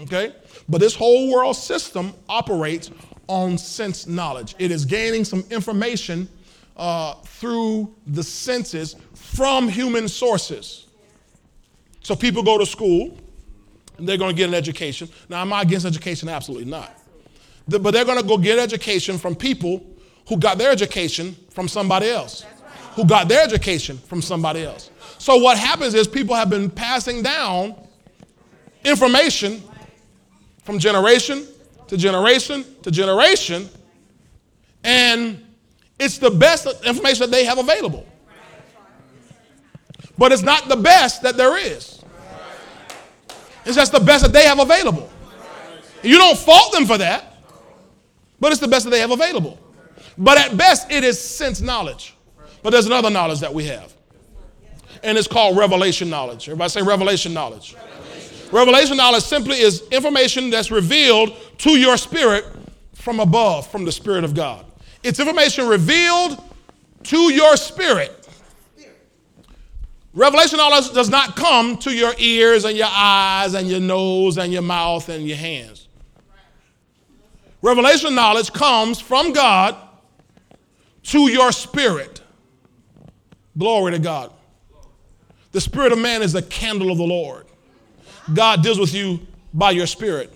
[0.00, 0.34] Okay?
[0.68, 2.90] But this whole world system operates
[3.26, 4.54] on sense knowledge.
[4.58, 6.28] It is gaining some information
[6.76, 10.86] uh, through the senses from human sources.
[12.00, 13.18] So people go to school
[13.98, 15.08] and they're going to get an education.
[15.28, 16.28] Now, am I against education?
[16.28, 16.98] Absolutely not.
[17.68, 19.86] The, but they're going to go get education from people
[20.28, 22.44] who got their education from somebody else,
[22.92, 24.90] who got their education from somebody else.
[25.18, 27.74] So what happens is people have been passing down
[28.84, 29.62] information
[30.64, 31.46] from generation
[31.88, 33.68] to generation to generation,
[34.82, 35.43] and
[35.98, 38.06] it's the best information that they have available.
[40.16, 42.02] But it's not the best that there is.
[43.64, 45.10] It's just the best that they have available.
[46.02, 47.36] You don't fault them for that,
[48.38, 49.58] but it's the best that they have available.
[50.18, 52.14] But at best, it is sense knowledge.
[52.62, 53.92] But there's another knowledge that we have,
[55.02, 56.48] and it's called revelation knowledge.
[56.48, 57.74] Everybody say revelation knowledge.
[57.74, 62.44] Revelation, revelation knowledge simply is information that's revealed to your spirit
[62.94, 64.64] from above, from the Spirit of God.
[65.04, 66.42] It's information revealed
[67.04, 68.26] to your spirit.
[70.14, 74.52] Revelation knowledge does not come to your ears and your eyes and your nose and
[74.52, 75.88] your mouth and your hands.
[77.60, 79.76] Revelation knowledge comes from God
[81.04, 82.22] to your spirit.
[83.58, 84.32] Glory to God.
[85.52, 87.46] The spirit of man is the candle of the Lord.
[88.32, 89.20] God deals with you
[89.52, 90.32] by your spirit.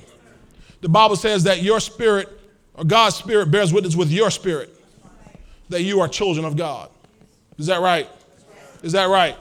[0.83, 2.38] The Bible says that your spirit
[2.86, 4.74] God's spirit bears witness with your spirit
[5.68, 6.90] that you are children of God.
[7.58, 8.08] Is that right?
[8.82, 9.36] Is that right?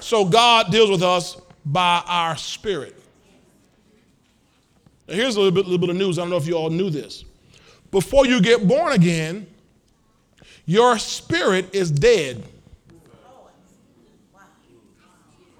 [0.00, 2.94] So God deals with us by our spirit.
[5.08, 6.18] Now here's a little bit, little bit of news.
[6.18, 7.24] I don't know if you all knew this.
[7.90, 9.46] Before you get born again,
[10.66, 12.42] your spirit is dead.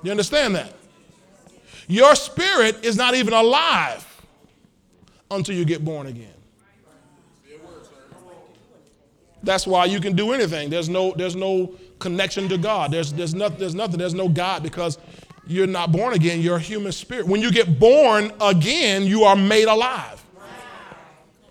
[0.03, 0.75] You understand that?
[1.89, 4.07] Your spirit is not even alive
[5.31, 6.34] until you get born again.
[9.45, 10.71] That's why you can do anything.
[10.71, 12.91] There's no, there's no connection to God.
[12.91, 13.99] There's, there's, nothing, there's nothing.
[13.99, 14.99] There's no God because
[15.47, 16.41] you're not born again.
[16.41, 17.27] You're a human spirit.
[17.27, 20.23] When you get born again, you are made alive.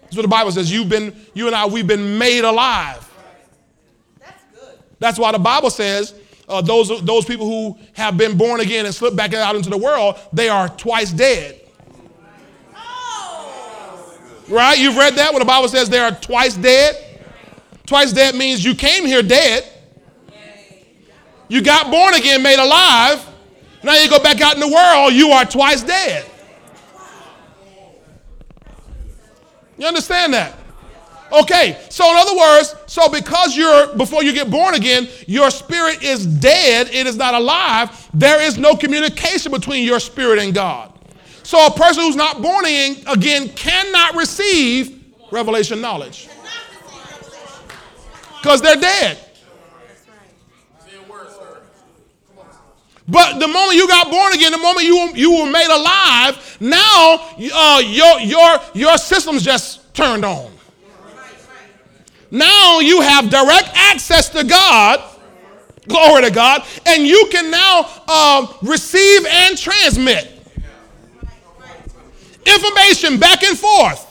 [0.03, 0.71] That's what the Bible says.
[0.71, 3.09] You've been, you and I, we've been made alive.
[4.19, 4.79] That's good.
[4.99, 6.13] That's why the Bible says
[6.47, 9.77] uh, those, those people who have been born again and slipped back out into the
[9.77, 11.59] world, they are twice dead.
[14.49, 14.77] Right?
[14.77, 17.12] You've read that when the Bible says they are twice dead?
[17.85, 19.67] Twice dead means you came here dead.
[21.47, 23.25] You got born again, made alive.
[23.83, 26.25] Now you go back out in the world, you are twice dead.
[29.77, 30.57] You understand that?
[31.31, 36.03] Okay, so in other words, so because you're, before you get born again, your spirit
[36.03, 40.93] is dead, it is not alive, there is no communication between your spirit and God.
[41.41, 46.29] So a person who's not born again, cannot receive revelation knowledge
[48.43, 49.17] because they're dead.
[53.07, 57.35] But the moment you got born again, the moment you, you were made alive, now
[57.53, 60.51] uh, your, your, your system's just turned on.
[62.31, 65.01] Now you have direct access to God.
[65.87, 66.63] Glory to God.
[66.85, 70.29] And you can now uh, receive and transmit
[72.45, 74.09] information back and forth.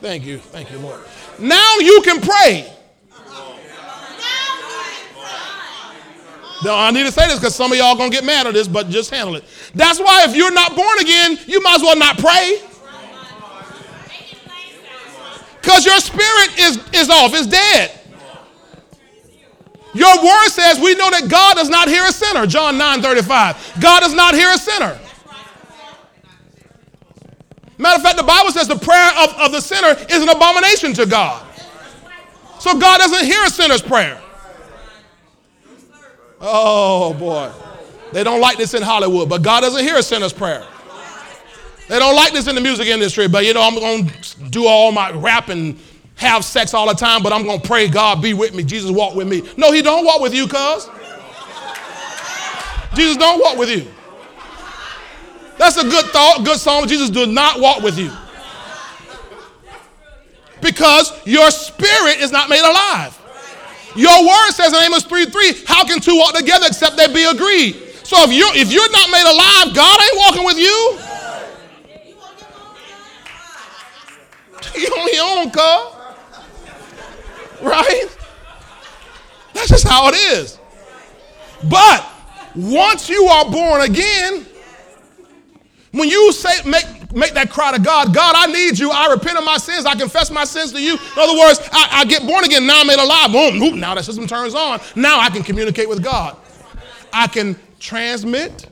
[0.00, 0.38] Thank you.
[0.38, 1.00] Thank you, Lord.
[1.38, 2.72] Now you can pray.
[6.62, 8.68] Now, I need to say this because some of y'all gonna get mad at this,
[8.68, 9.44] but just handle it.
[9.74, 12.60] That's why if you're not born again, you might as well not pray.
[15.60, 17.92] Because your spirit is, is off, it's dead.
[19.92, 22.46] Your word says we know that God does not hear a sinner.
[22.46, 23.78] John 9 35.
[23.80, 24.98] God does not hear a sinner.
[27.76, 30.92] Matter of fact, the Bible says the prayer of, of the sinner is an abomination
[30.94, 31.46] to God.
[32.58, 34.20] So God doesn't hear a sinner's prayer.
[36.40, 37.50] Oh boy.
[38.12, 40.66] They don't like this in Hollywood, but God doesn't hear a sinner's prayer.
[41.88, 44.66] They don't like this in the music industry, but you know, I'm going to do
[44.66, 45.78] all my rap and
[46.16, 48.62] have sex all the time, but I'm going to pray God be with me.
[48.62, 49.42] Jesus walk with me.
[49.56, 50.88] No, he don't walk with you, cuz.
[52.94, 53.86] Jesus don't walk with you.
[55.58, 56.88] That's a good thought, good song.
[56.88, 58.10] Jesus does not walk with you.
[60.62, 63.19] Because your spirit is not made alive.
[63.96, 67.24] Your word says in Amos 3 3, how can two walk together except they be
[67.24, 67.74] agreed?
[68.04, 70.98] So if you're if you're not made alive, God ain't walking with you.
[74.72, 75.96] You on your own, cuz.
[77.60, 78.06] Right?
[79.52, 80.58] That's just how it is.
[81.68, 82.06] But
[82.54, 84.46] once you are born again,
[85.92, 88.90] when you say make make that cry to God, God, I need you.
[88.90, 89.86] I repent of my sins.
[89.86, 90.94] I confess my sins to you.
[90.94, 92.66] In other words, I, I get born again.
[92.66, 93.32] Now I'm made alive.
[93.32, 94.80] Boom, now that system turns on.
[94.94, 96.36] Now I can communicate with God.
[97.12, 98.68] I can transmit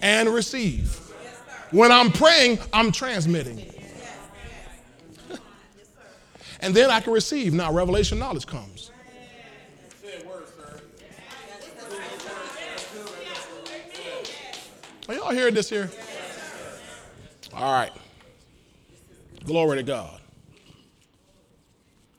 [0.00, 1.00] and receive.
[1.70, 3.66] When I'm praying, I'm transmitting.
[6.60, 7.52] and then I can receive.
[7.52, 8.90] Now revelation knowledge comes.
[15.06, 15.90] Are y'all hearing this here?
[17.54, 17.92] All right.
[19.44, 20.20] Glory to God.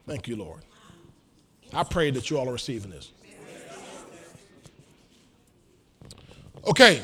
[0.07, 0.61] Thank you, Lord.
[1.73, 3.11] I pray that you all are receiving this.
[6.67, 7.01] Okay.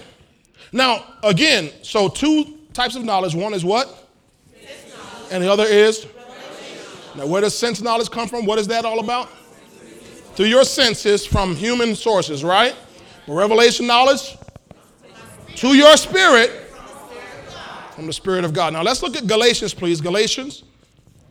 [0.72, 3.36] Now, again, so two types of knowledge.
[3.36, 4.10] One is what?
[5.32, 6.08] And the other is?
[7.16, 8.46] Now, where does sense knowledge come from?
[8.46, 9.30] What is that all about?
[10.36, 12.76] Through your senses from human sources, right?
[13.28, 14.38] Revelation knowledge
[15.56, 16.71] to your spirit
[18.02, 18.74] from the Spirit of God.
[18.74, 20.02] Now let's look at Galatians, please.
[20.02, 20.64] Galatians.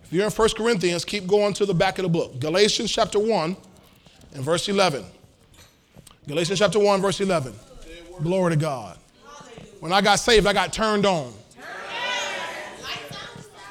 [0.04, 2.38] If you're in 1 Corinthians, keep going to the back of the book.
[2.38, 3.56] Galatians chapter 1
[4.34, 5.04] and verse 11.
[6.28, 7.52] Galatians chapter 1, verse 11.
[8.22, 8.96] Glory to God.
[9.80, 11.32] When I got saved, I got turned on.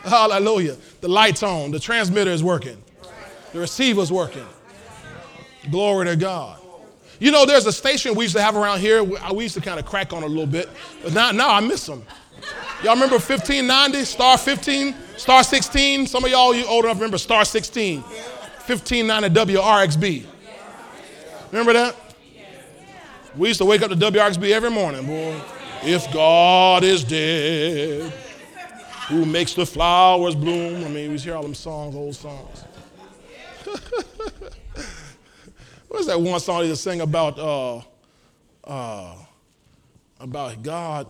[0.04, 0.76] Hallelujah.
[1.00, 1.72] The light's on.
[1.72, 2.84] The transmitter is working.
[3.54, 4.46] The receiver's working.
[5.72, 6.60] Glory to God.
[7.20, 9.06] You know, there's a station we used to have around here.
[9.06, 10.70] We used to kind of crack on a little bit,
[11.02, 12.04] but now, now I miss them.
[12.84, 16.08] Y'all remember 1590, star 15, star 16?
[16.08, 20.26] Some of y'all you old enough remember star 16, 1590 WRXB.
[21.52, 21.96] Remember that?
[23.36, 25.40] We used to wake up to WRXB every morning, boy.
[25.84, 28.12] If God is dead,
[29.08, 30.84] who makes the flowers bloom?
[30.84, 32.64] I mean, we hear all them songs, old songs.
[35.88, 37.40] What's that one song they sing about?
[37.40, 37.82] Uh,
[38.64, 39.16] uh,
[40.20, 41.08] about God.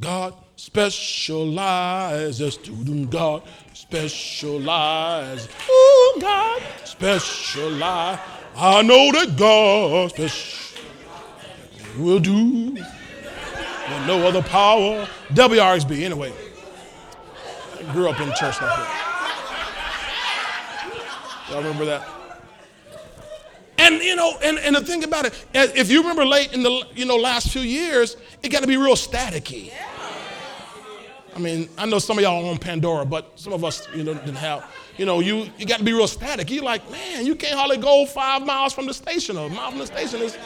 [0.00, 3.42] God specializes, student God
[3.74, 5.48] specializes.
[5.70, 8.20] Ooh, God specializes.
[8.56, 10.12] I know that God
[11.98, 15.06] will do what no other power.
[15.30, 16.32] WRXB, anyway.
[17.78, 19.06] I grew up in church like that.
[21.50, 22.19] Y'all remember that?
[23.80, 26.86] And you know, and, and the thing about it, if you remember late in the
[26.94, 29.72] you know last few years, it got to be real staticky.
[31.34, 34.12] I mean, I know some of y'all on Pandora, but some of us, you know,
[34.12, 34.70] didn't have.
[34.98, 36.50] You know, you, you got to be real static.
[36.50, 39.70] You're like, man, you can't hardly go five miles from the station or a mile
[39.70, 40.20] from the station.
[40.20, 40.36] It's,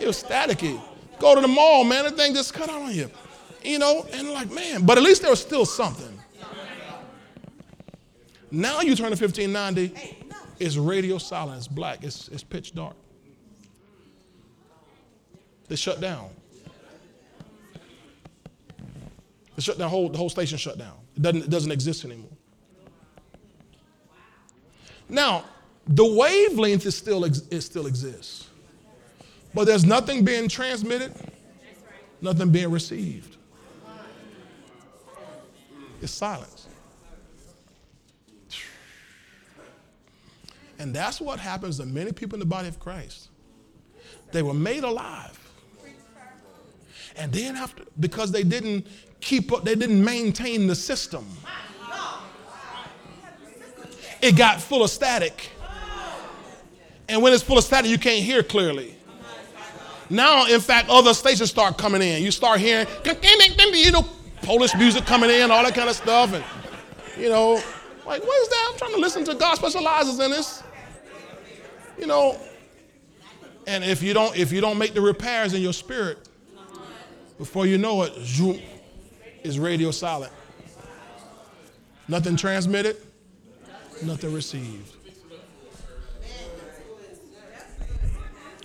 [0.00, 0.80] it was staticky.
[1.18, 3.10] Go to the mall, man, the thing just cut out on you.
[3.64, 6.20] You know, and like, man, but at least there was still something.
[8.50, 10.23] Now you turn to 1590,
[10.58, 12.94] it's radio silent, it's black, it's, it's pitch dark.
[15.68, 16.30] They shut down.
[19.56, 20.96] They shut down, whole, the whole station shut down.
[21.16, 22.30] It doesn't, it doesn't exist anymore.
[25.08, 25.44] Now,
[25.86, 28.48] the wavelength is still, it still exists.
[29.52, 31.14] But there's nothing being transmitted,
[32.20, 33.36] nothing being received.
[36.02, 36.53] It's silence.
[40.78, 43.28] And that's what happens to many people in the body of Christ.
[44.32, 45.38] They were made alive.
[47.16, 48.86] And then after, because they didn't
[49.20, 51.26] keep up, they didn't maintain the system
[54.24, 55.50] it got full of static.
[57.08, 58.96] And when it's full of static, you can't hear clearly.
[60.08, 62.22] Now, in fact, other stations start coming in.
[62.22, 64.06] You start hearing, you know,
[64.40, 66.32] Polish music coming in, all that kind of stuff.
[66.32, 66.42] And,
[67.18, 67.62] you know,
[68.06, 68.68] like, what is that?
[68.72, 70.62] I'm trying to listen to God specializes in this.
[71.98, 72.38] You know,
[73.66, 76.28] and if you don't, if you don't make the repairs in your spirit,
[77.38, 78.60] before you know it, zoom,
[79.42, 80.32] is radio silent.
[82.08, 82.96] Nothing transmitted,
[84.02, 84.96] nothing received.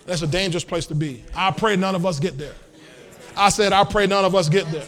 [0.06, 1.24] That's a dangerous place to be.
[1.34, 2.54] I pray none of us get there.
[3.36, 4.86] I said, I pray none of us get there.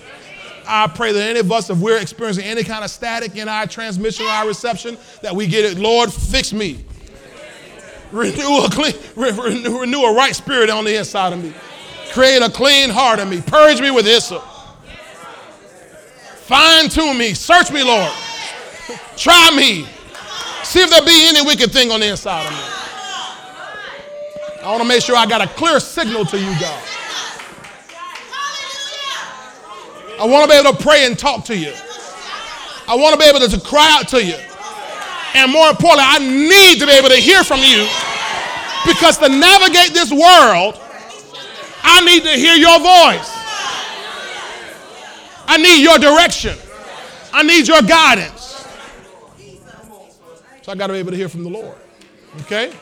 [0.67, 3.67] I pray that any of us, if we're experiencing any kind of static in our
[3.67, 5.79] transmission or our reception, that we get it.
[5.79, 6.85] Lord, fix me.
[8.13, 11.53] Renew a clean, renew, renew a right spirit on the inside of me.
[12.13, 13.41] Create a clean heart in me.
[13.41, 14.43] Purge me with hyssop.
[16.43, 17.33] Fine tune me.
[17.33, 18.13] Search me, Lord.
[19.17, 19.87] Try me.
[20.65, 22.83] See if there be any wicked thing on the inside of me.
[24.63, 26.83] I want to make sure I got a clear signal to you, God.
[30.19, 31.73] I want to be able to pray and talk to you.
[32.87, 34.37] I want to be able to, cry out to you.
[35.35, 37.89] And more importantly, I need to be able to hear from you
[38.87, 40.79] because to navigate this world,
[41.83, 43.31] I need to hear your voice.
[45.47, 46.57] I need your direction.
[47.33, 48.67] I need your guidance.
[50.63, 51.77] So I got to be able to hear from the Lord.
[52.43, 52.73] Okay?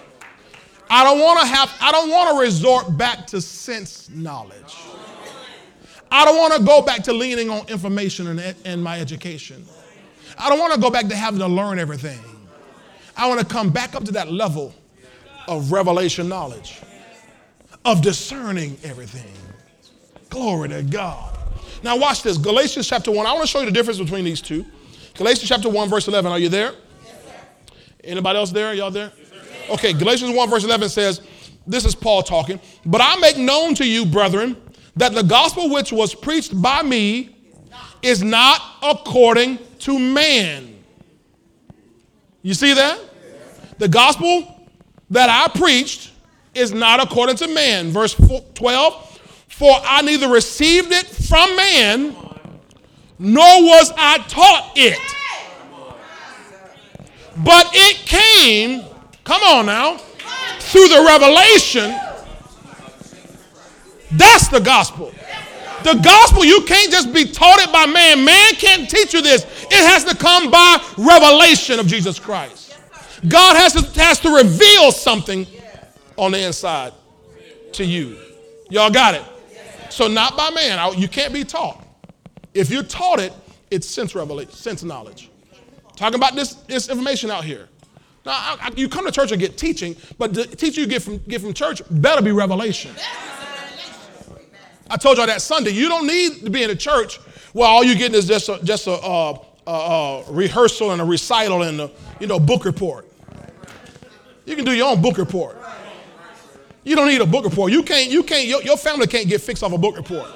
[0.91, 4.77] I don't want to have, I don't want to resort back to sense knowledge.
[6.11, 9.65] I don't want to go back to leaning on information and, and my education.
[10.39, 12.19] I don't want to go back to having to learn everything.
[13.17, 14.75] I want to come back up to that level
[15.47, 16.81] of revelation knowledge,
[17.85, 19.33] of discerning everything.
[20.31, 21.37] Glory to God.
[21.83, 23.27] Now, watch this Galatians chapter 1.
[23.27, 24.65] I want to show you the difference between these two.
[25.15, 26.31] Galatians chapter 1, verse 11.
[26.31, 26.73] Are you there?
[28.05, 28.75] Anybody else there?
[28.75, 29.13] Y'all there?
[29.71, 31.21] Okay, Galatians 1, verse 11 says,
[31.67, 32.61] This is Paul talking.
[32.85, 34.57] But I make known to you, brethren,
[35.01, 37.37] that the gospel which was preached by me
[38.03, 40.83] is not according to man.
[42.43, 42.99] You see that?
[43.79, 44.69] The gospel
[45.11, 46.13] that I preached
[46.55, 47.91] is not according to man.
[47.91, 48.15] Verse
[48.55, 52.17] 12 For I neither received it from man,
[53.19, 54.99] nor was I taught it
[57.45, 58.85] but it came,
[59.25, 59.97] come on now,
[60.59, 61.95] through the revelation.
[64.13, 65.13] That's the gospel.
[65.83, 68.25] The gospel, you can't just be taught it by man.
[68.25, 69.45] Man can't teach you this.
[69.71, 72.79] It has to come by revelation of Jesus Christ.
[73.29, 75.47] God has to, has to reveal something
[76.17, 76.93] on the inside
[77.73, 78.19] to you.
[78.69, 79.23] Y'all got it?
[79.91, 80.99] So not by man.
[80.99, 81.85] You can't be taught.
[82.53, 83.33] If you're taught it,
[83.71, 85.31] it's sense revelation, sense knowledge.
[85.97, 87.69] Talking about this, this information out here.
[88.25, 91.03] Now, I, I, you come to church and get teaching, but the teaching you get
[91.03, 92.95] from, get from church better be revelation.
[94.91, 95.71] I told y'all that Sunday.
[95.71, 97.17] You don't need to be in a church
[97.53, 101.05] where all you're getting is just a, just a, uh, a, a rehearsal and a
[101.05, 103.07] recital and a you know book report.
[104.45, 105.57] You can do your own book report.
[106.83, 107.71] You don't need a book report.
[107.71, 108.11] You can't.
[108.11, 108.49] You can't.
[108.49, 110.29] Your, your family can't get fixed off a book report.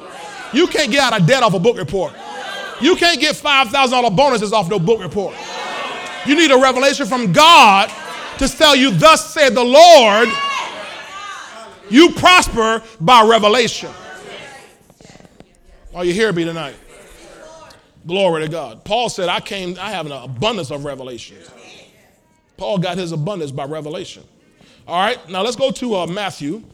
[0.53, 2.13] You can't get out of debt off a book report.
[2.81, 5.35] You can't get $5,000 bonuses off no book report.
[6.27, 7.91] You need a revelation from God
[8.39, 10.29] to tell you, Thus said the Lord,
[11.89, 13.91] you prosper by revelation.
[15.95, 16.75] Are you here me tonight?
[18.05, 18.85] Glory to God.
[18.85, 21.49] Paul said, I came, I have an abundance of revelations.
[22.57, 24.25] Paul got his abundance by revelation.
[24.89, 26.65] All right, now let's go to uh, Matthew.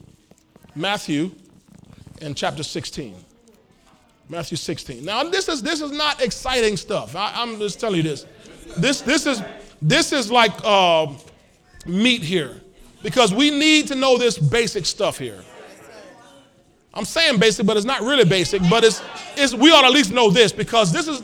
[0.75, 1.33] Matthew
[2.23, 3.15] in chapter 16.
[4.31, 5.05] Matthew 16.
[5.05, 7.15] Now this is this is not exciting stuff.
[7.15, 8.27] I, am just telling you this.
[8.79, 9.43] This this is
[9.83, 11.13] this is like uh,
[11.85, 12.61] meat here
[13.03, 15.43] because we need to know this basic stuff here.
[16.93, 18.63] I'm saying basic, but it's not really basic.
[18.69, 19.03] But it's
[19.37, 21.23] it's we ought to at least know this because this is.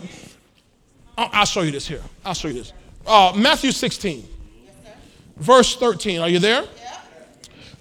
[1.18, 2.02] I'll show you this here.
[2.24, 2.72] I'll show you this.
[3.06, 4.28] Uh, Matthew 16,
[5.36, 6.20] verse 13.
[6.20, 6.64] Are you there?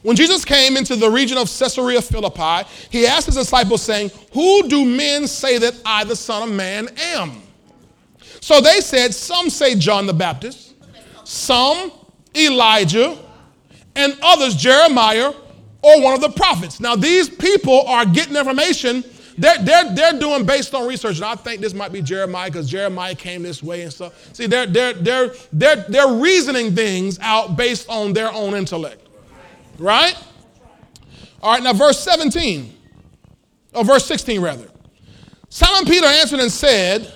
[0.03, 4.69] When Jesus came into the region of Caesarea Philippi, he asked his disciples, saying, Who
[4.69, 7.41] do men say that I, the Son of Man, am?
[8.39, 10.75] So they said, Some say John the Baptist,
[11.23, 11.91] some
[12.36, 13.17] Elijah,
[13.95, 15.33] and others Jeremiah
[15.86, 16.79] or one of the prophets.
[16.79, 19.03] Now, these people are getting information.
[19.38, 21.17] They're, they're, they're doing based on research.
[21.17, 24.33] And I think this might be Jeremiah because Jeremiah came this way and stuff.
[24.33, 29.05] See, they're, they're, they're, they're, they're reasoning things out based on their own intellect.
[29.77, 30.15] Right?
[31.41, 32.75] All right, now verse 17,
[33.73, 34.67] or verse 16 rather.
[35.49, 37.13] Simon Peter answered and said,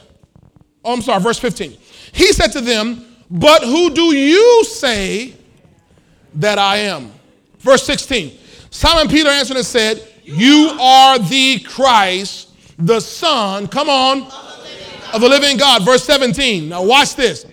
[0.84, 1.78] Oh, I'm sorry, verse 15.
[2.12, 5.34] He said to them, But who do you say
[6.36, 7.12] that I am?
[7.60, 8.38] Verse 16.
[8.72, 14.24] Simon Peter answered and said, You are the Christ, the Son, come on,
[15.14, 15.84] of the living God.
[15.84, 16.70] Verse 17.
[16.70, 17.46] Now watch this.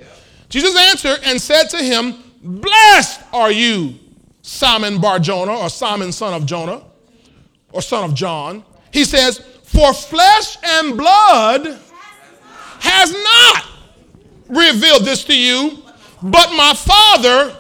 [0.49, 3.95] Jesus answered and said to him, Blessed are you,
[4.43, 6.83] Simon Bar Jonah, or Simon son of Jonah,
[7.73, 8.65] or son of John.
[8.93, 11.79] He says, For flesh and blood
[12.81, 13.67] has not
[14.49, 15.83] revealed this to you,
[16.23, 17.57] but my Father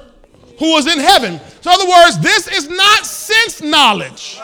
[0.59, 1.41] who is in heaven.
[1.61, 4.41] So, in other words, this is not sense knowledge.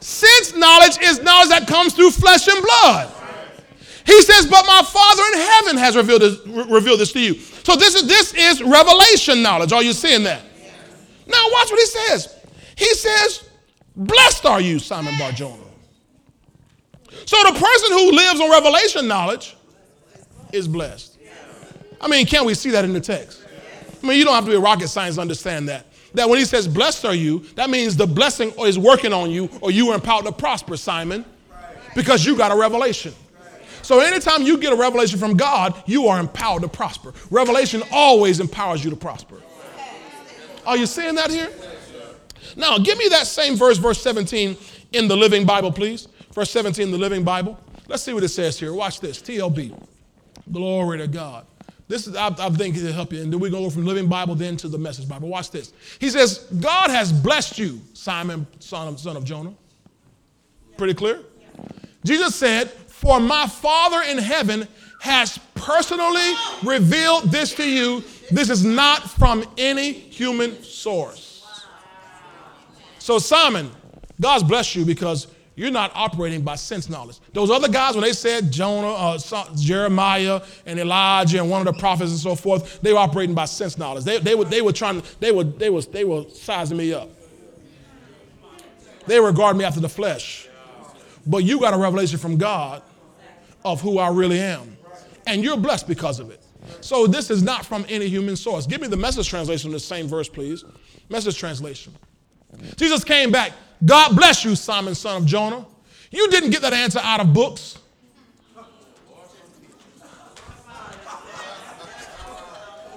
[0.00, 3.12] Sense knowledge is knowledge that comes through flesh and blood.
[4.06, 7.34] He says, But my Father in heaven has revealed this, revealed this to you.
[7.34, 9.72] So this is this is revelation knowledge.
[9.72, 10.42] Are you seeing that?
[11.26, 12.34] Now watch what he says.
[12.76, 13.48] He says,
[13.96, 15.64] Blessed are you, Simon Barjona.
[17.24, 19.56] So the person who lives on revelation knowledge
[20.52, 21.15] is blessed.
[22.00, 23.42] I mean, can't we see that in the text?
[24.02, 25.86] I mean, you don't have to be a rocket science to understand that.
[26.14, 29.50] That when he says, Blessed are you, that means the blessing is working on you
[29.60, 31.24] or you are empowered to prosper, Simon,
[31.94, 33.12] because you got a revelation.
[33.82, 37.12] So anytime you get a revelation from God, you are empowered to prosper.
[37.30, 39.40] Revelation always empowers you to prosper.
[40.66, 41.50] Are you seeing that here?
[42.56, 44.56] Now, give me that same verse, verse 17
[44.92, 46.08] in the Living Bible, please.
[46.32, 47.58] Verse 17 in the Living Bible.
[47.86, 48.72] Let's see what it says here.
[48.72, 49.22] Watch this.
[49.22, 49.80] TLB.
[50.50, 51.46] Glory to God.
[51.88, 53.22] This is, I, I think it'll help you.
[53.22, 55.28] And then we're going to go from Living Bible then to the Message Bible.
[55.28, 55.72] Watch this.
[56.00, 59.54] He says, God has blessed you, Simon, son of, son of Jonah.
[60.76, 61.20] Pretty clear?
[62.04, 64.66] Jesus said, for my Father in heaven
[65.00, 66.32] has personally
[66.64, 68.02] revealed this to you.
[68.30, 71.44] This is not from any human source.
[72.98, 73.70] So, Simon,
[74.20, 77.18] God's blessed you because you're not operating by sense knowledge.
[77.32, 81.80] Those other guys, when they said Jonah, uh, Jeremiah, and Elijah, and one of the
[81.80, 84.04] prophets and so forth, they were operating by sense knowledge.
[84.04, 87.08] They, they, were, they were trying, they were, they, were, they were sizing me up.
[89.06, 90.48] They regard me after the flesh.
[91.26, 92.82] But you got a revelation from God
[93.64, 94.76] of who I really am.
[95.26, 96.42] And you're blessed because of it.
[96.80, 98.66] So this is not from any human source.
[98.66, 100.64] Give me the message translation of the same verse, please.
[101.08, 101.94] Message translation.
[102.76, 103.52] Jesus came back.
[103.84, 105.66] God bless you, Simon, son of Jonah.
[106.10, 107.78] You didn't get that answer out of books.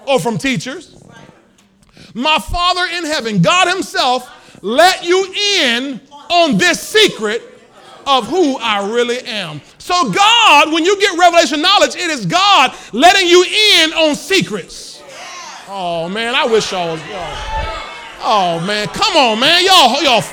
[0.07, 1.03] Or from teachers.
[2.13, 7.43] My Father in heaven, God Himself, let you in on this secret
[8.07, 9.61] of who I really am.
[9.77, 15.01] So, God, when you get revelation knowledge, it is God letting you in on secrets.
[15.67, 17.01] Oh, man, I wish y'all was.
[18.21, 19.63] Oh, man, come on, man.
[19.63, 20.23] Y'all, y'all.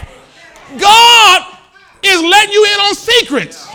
[0.79, 1.59] God
[2.03, 3.69] is letting you in on secrets.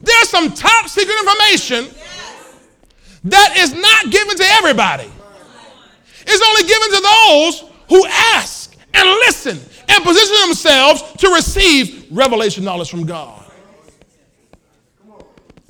[0.00, 1.88] There's some top secret information
[3.24, 5.10] that is not given to everybody.
[6.26, 12.64] It's only given to those who ask and listen and position themselves to receive revelation
[12.64, 13.44] knowledge from God.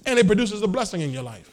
[0.04, 1.50] And it produces a blessing in your life.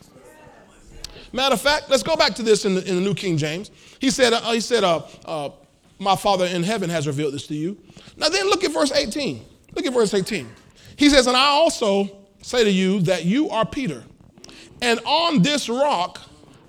[1.32, 3.72] Matter of fact, let's go back to this in the, in the New King James.
[4.04, 5.50] He said, uh, he said uh, uh,
[5.98, 7.78] My Father in heaven has revealed this to you.
[8.18, 9.46] Now then look at verse 18.
[9.76, 10.46] Look at verse 18.
[10.98, 12.10] He says, And I also
[12.42, 14.04] say to you that you are Peter,
[14.82, 16.20] and on this rock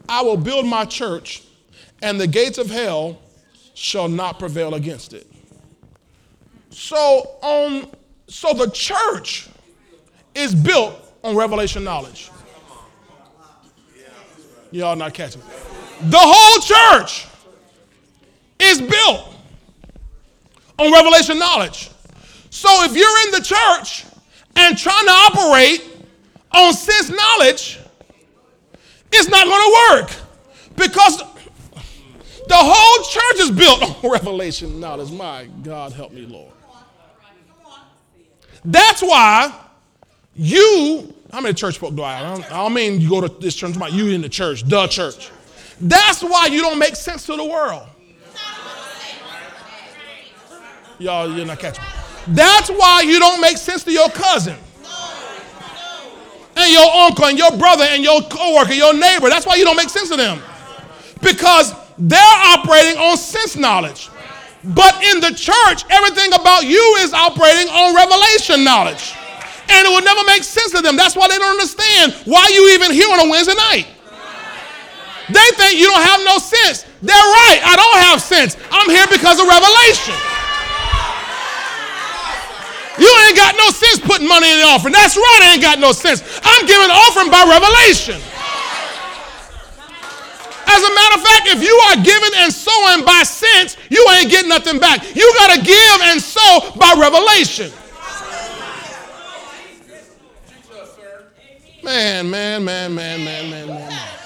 [0.09, 1.43] I will build my church,
[2.03, 3.21] and the gates of hell
[3.75, 5.27] shall not prevail against it.
[6.71, 7.91] So on
[8.29, 9.49] so the church
[10.37, 12.31] is built on revelation knowledge.
[14.71, 15.74] Y'all not catching it.
[16.03, 17.27] The whole church
[18.59, 19.35] is built
[20.79, 21.91] on revelation knowledge.
[22.51, 24.05] So if you're in the church
[24.57, 25.89] and trying to operate
[26.53, 27.81] on sense knowledge,
[29.13, 30.11] it's not going to work
[30.77, 31.19] because
[32.49, 35.11] the whole church is built on revelation knowledge.
[35.11, 36.53] My God, help me, Lord.
[38.65, 39.53] That's why
[40.35, 42.45] you, how many church folk do I have?
[42.51, 45.31] I don't, mean you go to this church, you in the church, the church.
[45.81, 47.89] That's why you don't make sense to the world.
[50.99, 51.85] Y'all, you're not catching.
[52.29, 54.57] That's why you don't make sense to your cousin
[56.57, 59.29] and your uncle and your brother and your coworker, your neighbor.
[59.29, 60.41] That's why you don't make sense to them.
[61.21, 64.09] Because they're operating on sense knowledge.
[64.63, 69.15] But in the church, everything about you is operating on revelation knowledge.
[69.69, 70.97] And it will never make sense to them.
[70.97, 73.87] That's why they don't understand why you even here on a Wednesday night.
[75.29, 76.85] They think you don't have no sense.
[77.01, 77.61] They're right.
[77.65, 78.57] I don't have sense.
[78.71, 80.17] I'm here because of revelation.
[82.99, 84.93] You ain't got no sense putting money in the offering.
[84.93, 86.23] That's right, I ain't got no sense.
[86.45, 88.21] I'm giving offering by revelation.
[90.67, 94.31] As a matter of fact, if you are giving and sowing by sense, you ain't
[94.31, 95.03] getting nothing back.
[95.15, 97.73] You got to give and sow by revelation.
[101.83, 103.89] Man, man, man, man, man, man, man.
[103.89, 104.24] man.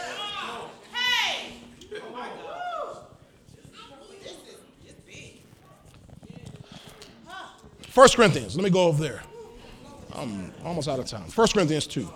[7.99, 9.23] 1 Corinthians, let me go over there.
[10.15, 11.29] I'm almost out of time.
[11.35, 12.09] 1 Corinthians 2.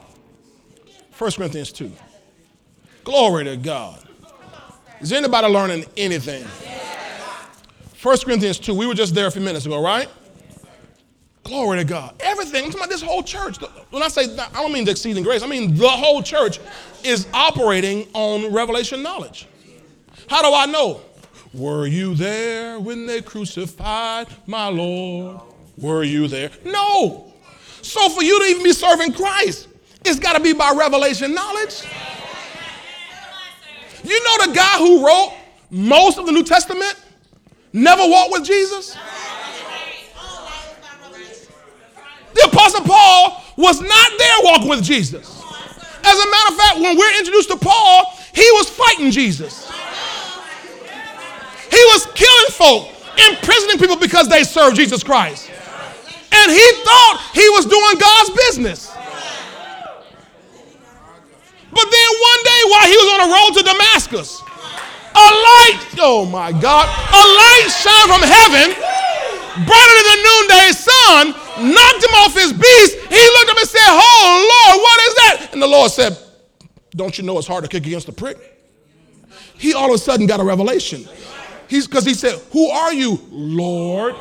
[1.18, 1.90] 1 Corinthians 2.
[3.02, 4.00] Glory to God.
[5.00, 6.44] Is anybody learning anything?
[8.00, 8.72] 1 Corinthians 2.
[8.74, 10.08] We were just there a few minutes ago, right?
[11.42, 12.14] Glory to God.
[12.20, 13.56] Everything, I'm talking about this whole church.
[13.90, 16.60] When I say, that, I don't mean the exceeding grace, I mean the whole church
[17.02, 19.48] is operating on revelation knowledge.
[20.28, 21.00] How do I know?
[21.52, 25.40] Were you there when they crucified my Lord?
[25.78, 26.50] Were you there?
[26.64, 27.32] No.
[27.82, 29.68] So for you to even be serving Christ,
[30.04, 31.82] it's got to be by revelation knowledge.
[34.04, 35.34] You know the guy who wrote
[35.70, 36.94] most of the New Testament
[37.72, 38.96] never walked with Jesus?
[42.34, 45.42] The Apostle Paul was not there walking with Jesus.
[46.04, 49.70] As a matter of fact, when we're introduced to Paul, he was fighting Jesus.
[51.70, 52.88] He was killing folk,
[53.30, 55.51] imprisoning people because they served Jesus Christ.
[56.32, 58.90] And he thought he was doing God's business.
[61.72, 64.42] But then one day while he was on the road to Damascus,
[65.14, 68.72] a light, oh my God, a light shone from heaven,
[69.64, 71.24] brighter than the noonday sun,
[71.72, 72.96] knocked him off his beast.
[73.08, 75.48] He looked up and said, Oh Lord, what is that?
[75.52, 76.16] And the Lord said,
[76.96, 78.38] Don't you know it's hard to kick against the prick?
[79.58, 81.06] He all of a sudden got a revelation.
[81.68, 84.14] He's because he said, Who are you, Lord?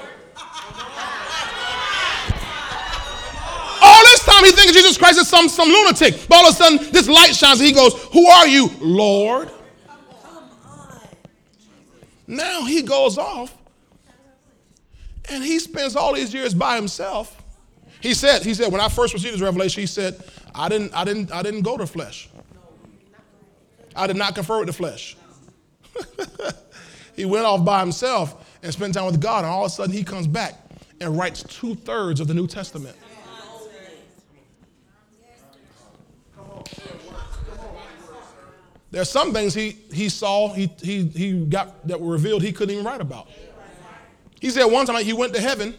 [3.83, 6.27] All this time he thinks Jesus Christ is some, some lunatic.
[6.27, 9.49] But all of a sudden this light shines and he goes, Who are you, Lord?
[12.27, 13.55] Now he goes off
[15.29, 17.37] and he spends all these years by himself.
[17.99, 20.23] He said, he said, when I first received this revelation, he said,
[20.55, 22.29] I didn't, I didn't, I didn't go to flesh.
[23.95, 25.17] I did not confer with the flesh.
[27.15, 29.93] he went off by himself and spent time with God, and all of a sudden
[29.93, 30.55] he comes back
[30.99, 32.95] and writes two thirds of the New Testament.
[38.91, 42.73] There's some things he, he saw, he, he, he got that were revealed he couldn't
[42.73, 43.29] even write about.
[44.39, 45.75] He said one time he went to heaven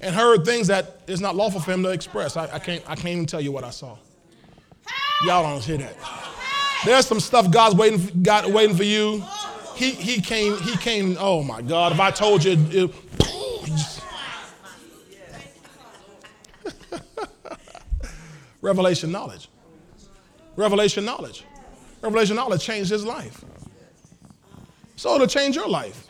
[0.00, 2.36] and heard things that is not lawful for him to express.
[2.36, 3.98] I, I, can't, I can't even tell you what I saw.
[5.26, 5.94] Y'all don't hear that.
[6.86, 9.22] There's some stuff God's waiting, God waiting for you.
[9.76, 12.94] He, he came, he came, oh my God, if I told you, it,
[18.62, 19.48] Revelation knowledge.
[20.56, 21.44] Revelation knowledge.
[22.02, 23.44] Revelation knowledge changed his life.
[24.96, 26.06] So it'll change your life.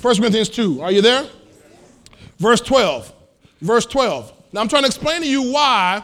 [0.00, 0.82] 1 Corinthians 2.
[0.82, 1.26] Are you there?
[2.38, 3.12] Verse 12.
[3.60, 4.32] Verse 12.
[4.52, 6.02] Now I'm trying to explain to you why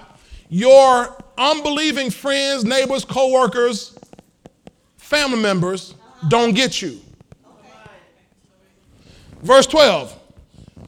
[0.49, 3.97] your unbelieving friends, neighbors, co-workers,
[4.97, 5.95] family members
[6.29, 7.01] don't get you.
[9.43, 10.17] Verse 12.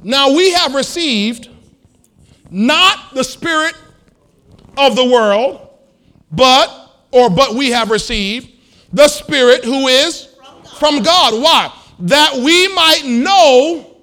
[0.03, 1.49] Now we have received
[2.51, 3.75] not the spirit
[4.77, 5.69] of the world,
[6.33, 6.69] but,
[7.11, 8.51] or but we have received
[8.93, 10.35] the Spirit who is
[10.79, 11.41] from God.
[11.41, 11.73] Why?
[12.01, 13.97] That we might know,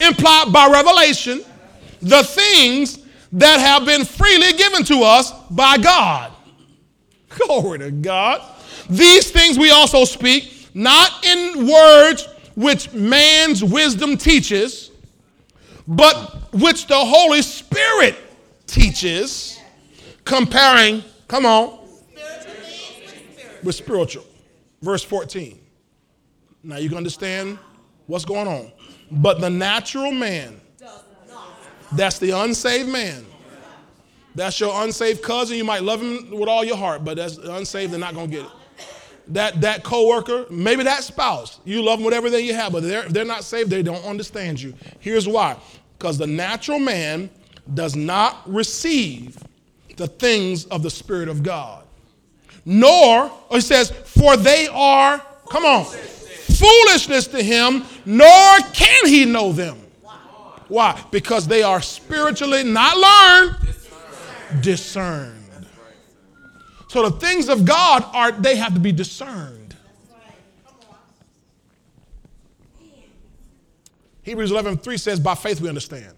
[0.00, 1.42] implied by revelation,
[2.02, 2.98] the things
[3.32, 6.32] that have been freely given to us by God.
[7.30, 8.42] Glory to God.
[8.88, 14.90] These things we also speak, not in words which man's wisdom teaches,
[15.86, 18.16] but which the Holy Spirit
[18.66, 19.53] teaches,
[20.24, 21.78] comparing, come on,
[23.62, 24.24] with spiritual.
[24.82, 25.58] Verse 14.
[26.62, 27.58] Now you can understand
[28.06, 28.72] what's going on.
[29.10, 30.60] But the natural man,
[31.92, 33.24] that's the unsaved man.
[34.34, 35.56] That's your unsaved cousin.
[35.56, 38.36] You might love him with all your heart, but that's unsaved, they're not going to
[38.36, 38.52] get it.
[39.28, 43.08] That, that coworker, maybe that spouse, you love them with everything you have, but they're,
[43.08, 44.74] they're not saved, they don't understand you.
[45.00, 45.56] Here's why.
[45.96, 47.30] Because the natural man
[47.72, 49.38] does not receive
[49.96, 51.84] the things of the Spirit of God.
[52.64, 55.18] Nor, or he says, for they are,
[55.50, 59.78] come on, foolishness to him, nor can he know them.
[60.68, 61.02] Why?
[61.10, 65.40] Because they are spiritually not learned, discerned.
[66.88, 69.76] So the things of God are they have to be discerned.
[74.22, 76.14] Hebrews 11, 3 says, by faith we understand.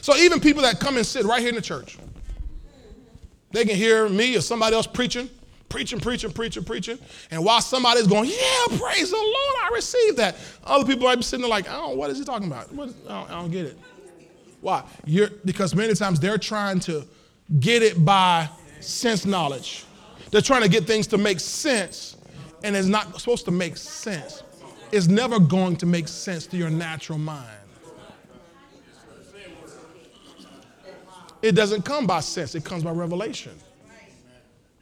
[0.00, 1.98] So even people that come and sit right here in the church,
[3.52, 5.28] they can hear me or somebody else preaching,
[5.68, 6.98] preaching, preaching, preaching, preaching.
[7.30, 10.36] And while somebody's going, yeah, praise the Lord, I received that.
[10.64, 12.72] Other people might be sitting there like, I don't, what is he talking about?
[12.72, 13.78] I, don't, I don't get it.
[14.60, 14.84] Why?
[15.06, 17.06] You're, because many times they're trying to
[17.58, 18.48] get it by
[18.80, 19.84] sense knowledge.
[20.30, 22.16] They're trying to get things to make sense,
[22.62, 24.42] and it's not supposed to make sense.
[24.92, 27.59] It's never going to make sense to your natural mind.
[31.42, 33.52] It doesn't come by sense, it comes by revelation.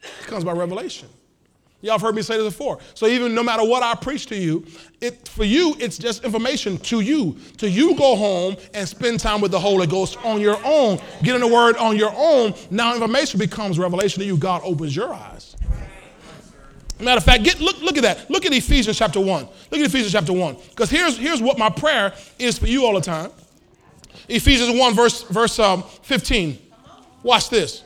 [0.03, 1.09] It comes by revelation.
[1.81, 2.81] Y'all have heard me say this before.
[2.95, 4.67] So even no matter what I preach to you,
[5.01, 7.37] it, for you, it's just information to you.
[7.59, 10.99] To you go home and spend time with the Holy Ghost on your own.
[11.23, 12.55] Get in the Word on your own.
[12.71, 14.37] Now information becomes revelation to you.
[14.37, 15.55] God opens your eyes.
[17.01, 18.29] Matter of fact, get, look, look at that.
[18.29, 19.49] Look at Ephesians chapter 1.
[19.71, 20.57] Look at Ephesians chapter 1.
[20.71, 23.31] Because here's, here's what my prayer is for you all the time.
[24.29, 26.59] Ephesians 1, verse, verse um, 15.
[27.23, 27.83] Watch this.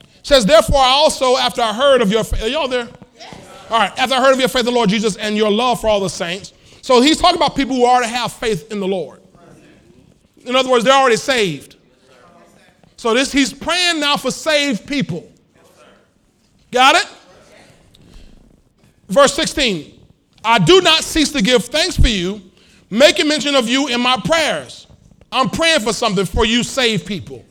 [0.00, 2.88] It says, Therefore, I also, after I heard of your faith, are y'all there?
[3.70, 5.80] All right, after I heard of your faith in the Lord Jesus and your love
[5.80, 6.52] for all the saints.
[6.82, 9.20] So he's talking about people who already have faith in the Lord.
[10.44, 11.76] In other words, they're already saved.
[12.96, 15.30] So this he's praying now for saved people.
[16.70, 17.08] Got it?
[19.08, 20.00] Verse 16.
[20.44, 22.40] I do not cease to give thanks for you,
[22.88, 24.85] making mention of you in my prayers.
[25.32, 27.44] I'm praying for something for you saved people.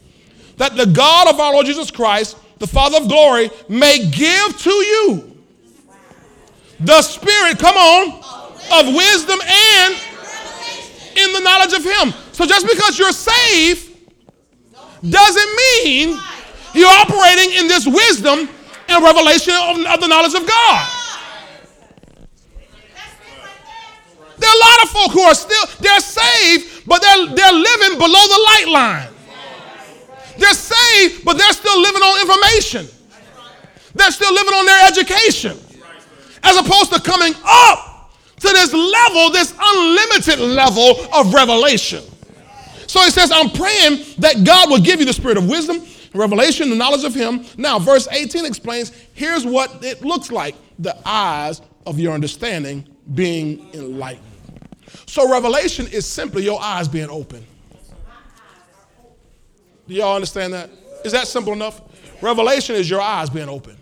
[0.57, 4.71] That the God of our Lord Jesus Christ, the Father of glory, may give to
[4.71, 5.35] you
[6.79, 8.21] the Spirit, come on,
[8.71, 9.95] of wisdom and
[11.17, 12.13] in the knowledge of Him.
[12.31, 13.97] So just because you're saved
[15.07, 16.19] doesn't mean
[16.73, 18.49] you're operating in this wisdom
[18.89, 20.91] and revelation of, of the knowledge of God.
[24.37, 27.97] There are a lot of folk who are still, they're saved, but they're, they're living
[27.97, 29.09] below the light line.
[30.37, 32.87] They're saved, but they're still living on information.
[33.93, 35.57] They're still living on their education
[36.43, 42.03] as opposed to coming up to this level, this unlimited level of revelation.
[42.87, 45.81] So he says, I'm praying that God will give you the spirit of wisdom,
[46.13, 47.45] revelation, the knowledge of Him.
[47.57, 53.73] Now, verse 18 explains here's what it looks like the eyes of your understanding being
[53.73, 54.34] enlightened.
[55.15, 57.41] So, revelation is simply your eyes being open.
[59.87, 60.69] Do y'all understand that?
[61.05, 61.79] Is that simple enough?
[62.21, 63.77] Revelation is your eyes being open.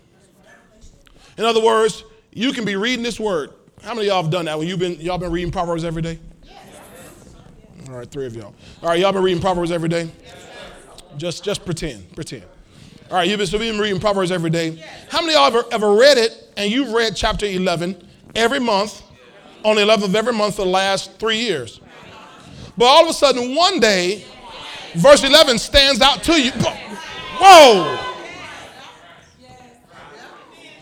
[1.40, 2.04] In other words,
[2.34, 3.50] you can be reading this word.
[3.82, 6.04] How many of y'all have done that when you've been y'all been reading Proverbs every
[6.04, 6.20] day?
[7.90, 8.54] All right, three of y'all.
[8.84, 10.12] All right, y'all been reading Proverbs every day?
[11.18, 12.44] Just just pretend, pretend.
[13.10, 14.86] All right, you've been, so you've been reading Proverbs every day.
[15.10, 19.02] How many of y'all ever, ever read it and you've read chapter 11 every month
[19.64, 21.80] on the 11th of every month for the last three years?
[22.78, 24.26] But all of a sudden, one day,
[24.96, 26.52] verse 11 stands out to you.
[26.52, 28.00] Whoa!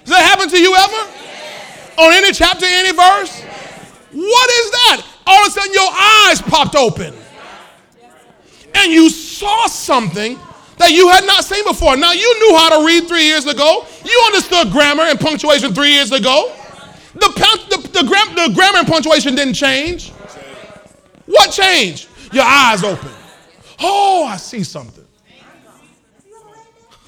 [0.04, 1.22] Does that happen to you ever?
[1.98, 3.42] on any chapter, any verse?
[4.12, 5.06] What is that?
[5.28, 7.14] All of a sudden, your eyes popped open.
[8.74, 10.40] And you saw something
[10.78, 11.96] that you had not seen before.
[11.96, 15.94] Now, you knew how to read three years ago, you understood grammar and punctuation three
[15.94, 16.54] years ago.
[17.14, 17.32] The,
[18.44, 20.12] the, the, gram, the grammar and punctuation didn't change.
[21.26, 22.10] What changed?
[22.34, 23.12] Your eyes open.
[23.80, 25.06] Oh, I see something.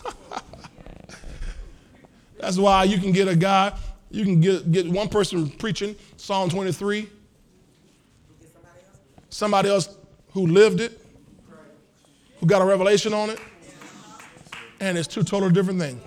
[2.39, 3.73] That's why you can get a guy
[4.13, 7.09] you can get, get one person preaching Psalm 23,
[9.29, 9.97] somebody else
[10.33, 11.01] who lived it,
[12.39, 13.39] who got a revelation on it,
[14.79, 15.99] and it's two totally different things.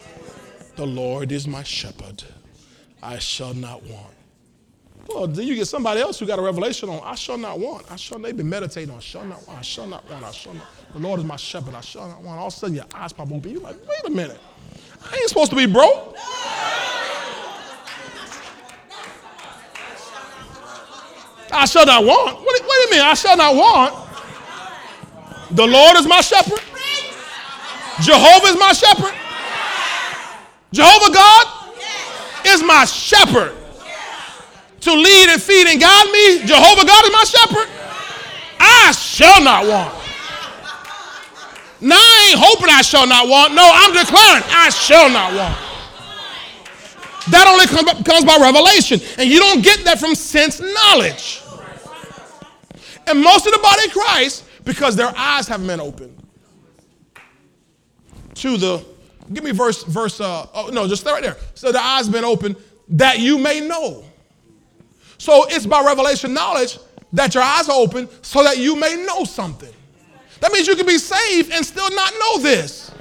[0.77, 2.23] The Lord is my shepherd.
[3.03, 4.16] I shall not want.
[5.09, 7.91] Well, then you get somebody else who got a revelation on, I shall not want.
[7.91, 10.31] I shall, they've been meditating on, I shall not want, I shall not want, I
[10.33, 10.67] shall not.
[10.93, 12.39] The Lord is my shepherd, I shall not want.
[12.41, 13.51] All of a sudden your eyes pop open.
[13.51, 14.41] You're like, wait a minute.
[15.11, 16.17] I ain't supposed to be broke.
[21.53, 22.39] I shall not want.
[22.41, 23.95] Wait, wait a minute, I shall not want.
[25.53, 26.61] The Lord is my shepherd.
[28.03, 29.15] Jehovah is my shepherd.
[30.73, 31.47] Jehovah God
[32.47, 33.57] is my shepherd.
[34.87, 37.69] To lead and feed and guide me, Jehovah God is my shepherd.
[38.61, 39.93] I shall not want.
[41.81, 43.53] Now I ain't hoping I shall not want.
[43.55, 45.59] No, I'm declaring I shall not want.
[47.33, 47.67] That only
[48.05, 49.01] comes by revelation.
[49.19, 51.43] And you don't get that from sense knowledge.
[53.09, 56.17] And most of the body of Christ, because their eyes haven't been opened
[58.35, 58.85] to the,
[59.33, 61.37] give me verse, verse, uh, oh, no, just stay right there.
[61.55, 62.55] So the eyes been opened
[62.91, 64.05] that you may know.
[65.27, 66.79] So it's by revelation knowledge
[67.13, 69.73] that your eyes are open so that you may know something.
[70.39, 72.93] That means you can be saved and still not know this.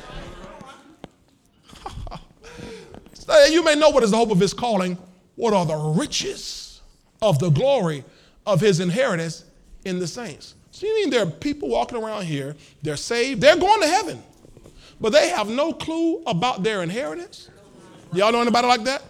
[3.13, 4.97] so you may know what is the hope of his calling,
[5.35, 6.81] what are the riches
[7.21, 8.03] of the glory
[8.47, 9.43] of his inheritance
[9.83, 10.55] in the saints.
[10.71, 14.23] So you mean there are people walking around here, they're saved, they're going to heaven,
[14.99, 17.51] but they have no clue about their inheritance?
[18.13, 19.03] Y'all know anybody like that?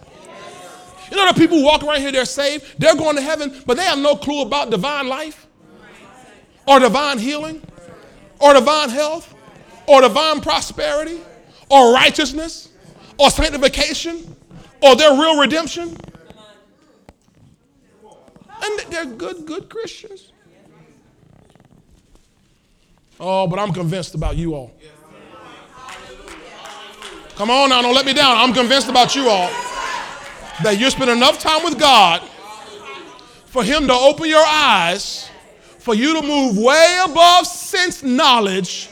[1.10, 3.76] You know, the people who walk around here, they're saved, they're going to heaven, but
[3.76, 5.46] they have no clue about divine life
[6.66, 7.62] or divine healing
[8.40, 9.34] or divine health
[9.86, 11.20] or divine prosperity
[11.70, 12.70] or righteousness
[13.18, 14.36] or sanctification
[14.82, 15.96] or their real redemption.
[18.62, 20.32] And they're good, good Christians.
[23.20, 24.72] Oh, but I'm convinced about you all.
[27.36, 28.36] Come on now, don't let me down.
[28.38, 29.75] I'm convinced about you all
[30.62, 32.22] that you spend enough time with God
[33.46, 35.30] for Him to open your eyes,
[35.78, 38.88] for you to move way above sense knowledge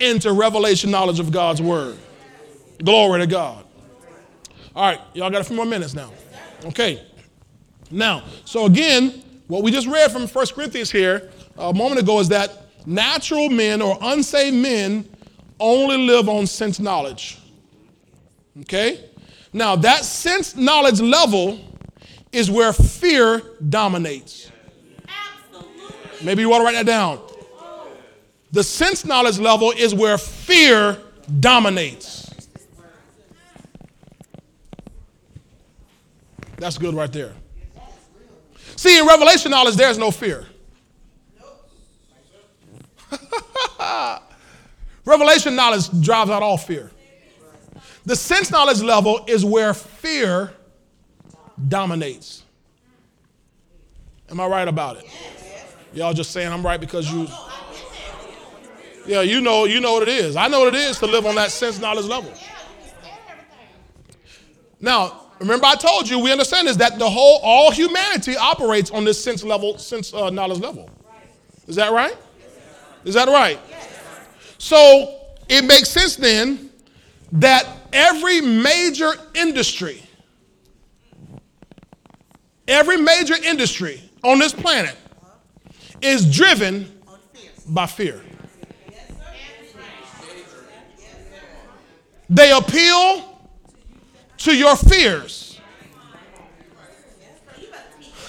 [0.00, 1.96] into revelation knowledge of God's Word.
[2.82, 3.64] Glory to God.
[4.74, 6.10] All right, y'all got a few more minutes now.
[6.64, 7.06] Okay.
[7.90, 12.28] Now, so again, what we just read from 1 Corinthians here a moment ago is
[12.30, 15.08] that natural men or unsaved men
[15.60, 17.38] only live on sense knowledge.
[18.62, 19.10] Okay?
[19.52, 21.60] Now, that sense knowledge level
[22.32, 24.50] is where fear dominates.
[25.50, 26.24] Absolutely.
[26.24, 27.20] Maybe you want to write that down.
[28.50, 30.98] The sense knowledge level is where fear
[31.40, 32.30] dominates.
[36.56, 37.32] That's good right there.
[38.76, 40.46] See, in revelation knowledge, there's no fear.
[45.04, 46.90] revelation knowledge drives out all fear.
[48.04, 50.52] The sense knowledge level is where fear
[51.68, 52.42] dominates.
[54.30, 55.04] Am I right about it?
[55.92, 57.28] Y'all just saying I'm right because you
[59.06, 60.36] Yeah, you know, you know what it is.
[60.36, 62.32] I know what it is to live on that sense knowledge level.
[64.80, 69.04] Now, remember I told you we understand is that the whole all humanity operates on
[69.04, 70.88] this sense level, sense uh, knowledge level.
[71.68, 72.16] Is that right?
[73.04, 73.58] Is that right?
[74.58, 76.70] So it makes sense then
[77.32, 80.02] that every major industry,
[82.66, 84.96] every major industry on this planet
[86.00, 87.00] is driven
[87.68, 88.20] by fear.
[92.28, 93.40] They appeal
[94.38, 95.60] to your fears.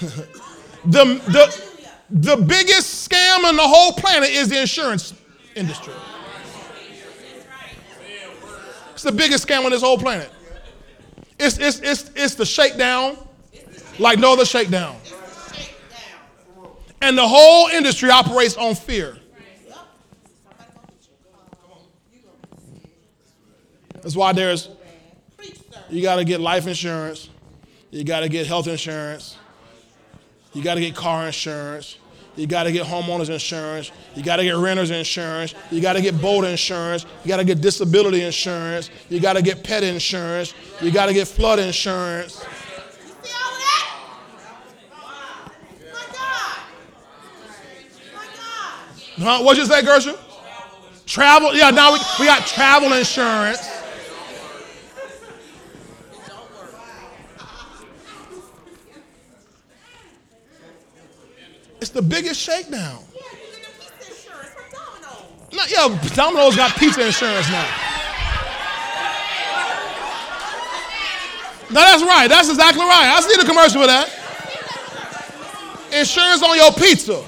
[0.84, 1.64] the, the,
[2.10, 5.14] the biggest scam on the whole planet is the insurance
[5.54, 5.94] industry
[9.04, 10.30] the biggest scam on this whole planet.
[11.38, 13.16] It's, it's, it's, it's the shakedown
[13.98, 14.96] like no other shakedown.
[17.00, 19.18] And the whole industry operates on fear.
[24.02, 24.68] That's why there's,
[25.88, 27.30] you got to get life insurance,
[27.90, 29.38] you got to get health insurance,
[30.52, 31.96] you got to get car insurance,
[32.36, 33.92] you got to get homeowners insurance.
[34.14, 35.54] You got to get renters insurance.
[35.70, 37.06] You got to get boat insurance.
[37.22, 38.90] You got to get disability insurance.
[39.08, 40.52] You got to get pet insurance.
[40.80, 42.44] You got to get flood insurance.
[49.16, 49.42] Huh?
[49.42, 50.16] What'd you say, Gershon?
[51.06, 51.54] Travel.
[51.54, 53.73] Yeah, now we, we got travel insurance.
[61.84, 62.98] It's the biggest shakedown.
[63.12, 65.52] Yeah, you get the pizza insurance from Domino's.
[65.52, 67.68] Not, yeah, Domino's got pizza insurance now.
[71.68, 72.26] No, that's right.
[72.26, 73.12] That's exactly right.
[73.12, 74.08] I see the commercial for that.
[75.92, 77.22] Insurance on your pizza.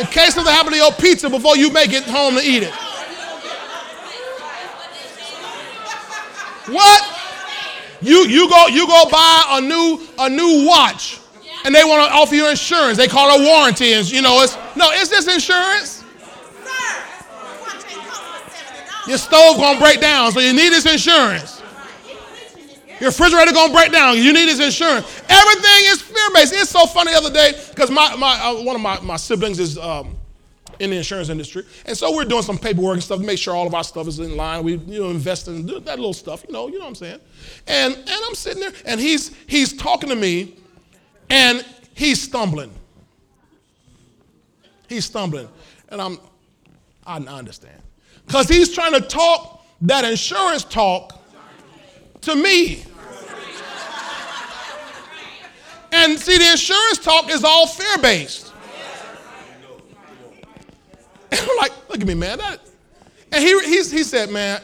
[0.00, 2.72] In case something happens to your pizza before you make it home to eat it.
[6.72, 7.02] What?
[8.00, 11.20] You you go you go buy a new a new watch,
[11.64, 12.96] and they want to offer you insurance.
[12.96, 16.04] They call it a warranty, and you know it's no, it's just insurance.
[19.06, 21.62] Your stove gonna break down, so you need this insurance.
[23.00, 24.18] Your refrigerator gonna break down.
[24.18, 25.06] You need this insurance.
[25.28, 26.52] Everything is fear-based.
[26.52, 29.58] It's so funny the other day because my, my uh, one of my, my siblings
[29.58, 30.16] is um,
[30.80, 33.54] in the insurance industry, and so we're doing some paperwork and stuff to make sure
[33.54, 34.62] all of our stuff is in line.
[34.62, 37.20] We you know invest in that little stuff, you know, you know what I'm saying.
[37.66, 40.56] And and I'm sitting there, and he's he's talking to me,
[41.30, 41.64] and
[41.94, 42.72] he's stumbling.
[44.88, 45.48] He's stumbling,
[45.88, 46.18] and I'm
[47.06, 47.80] I understand
[48.26, 51.20] because he's trying to talk that insurance talk
[52.22, 52.84] to me.
[55.92, 58.52] And see, the insurance talk is all fear based.
[61.32, 62.38] And I'm like, look at me, man.
[62.38, 62.60] That,
[63.32, 64.62] and he, he, he said, man,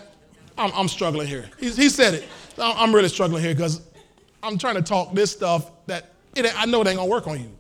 [0.57, 1.49] I'm, I'm struggling here.
[1.59, 2.29] He, he said it.
[2.59, 3.83] I'm really struggling here because
[4.43, 6.13] I'm trying to talk this stuff that
[6.45, 7.51] it, I know it ain't to work on you.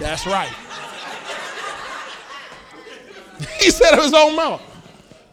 [0.00, 0.48] That's right.
[3.60, 4.62] he said it his own mouth.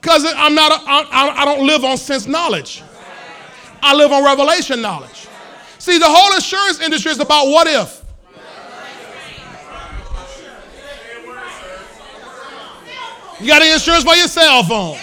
[0.01, 2.83] Because I'm not, a, I, I don't live on sense knowledge.
[3.81, 5.27] I live on revelation knowledge.
[5.77, 8.03] See, the whole insurance industry is about what if.
[13.39, 14.97] You got insurance for your cell phone.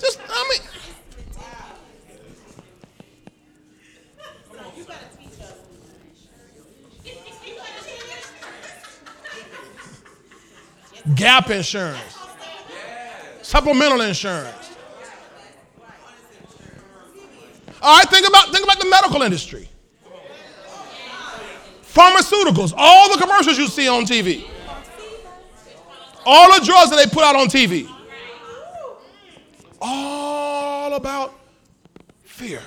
[0.00, 0.60] Just, I mean,
[11.14, 12.18] gap insurance,
[13.42, 14.56] supplemental insurance.
[17.82, 19.68] All right, think about, think about the medical industry.
[21.82, 24.44] Pharmaceuticals, all the commercials you see on TV,
[26.24, 27.88] all the drugs that they put out on TV,
[29.80, 31.34] all about
[32.24, 32.62] fear.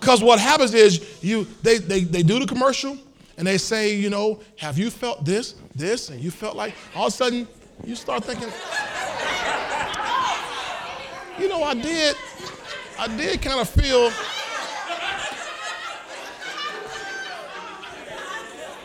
[0.00, 2.96] Because what happens is you they, they, they do the commercial
[3.38, 7.08] and they say, you know, have you felt this, this, and you felt like all
[7.08, 7.48] of a sudden
[7.84, 8.48] you start thinking,
[11.38, 12.16] you know, I did,
[12.98, 14.10] I did kind of feel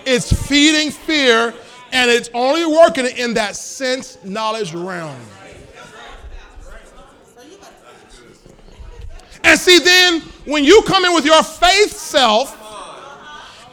[0.05, 1.53] it's feeding fear
[1.92, 5.20] and it's only working in that sense knowledge realm.
[9.44, 12.58] And see, then when you come in with your faith self,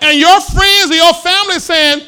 [0.00, 2.02] and your friends or your family saying,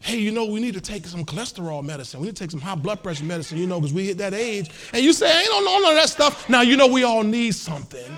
[0.00, 2.20] hey, you know, we need to take some cholesterol medicine.
[2.20, 4.34] We need to take some high blood pressure medicine, you know, because we hit that
[4.34, 4.70] age.
[4.92, 6.48] And you say, I don't know none of that stuff.
[6.48, 8.12] Now, you know, we all need something.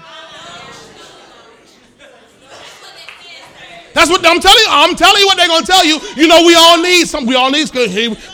[3.99, 4.67] That's what I'm telling you.
[4.71, 5.99] I'm telling you what they're gonna tell you.
[6.15, 7.27] You know, we all need some.
[7.27, 7.69] We all need.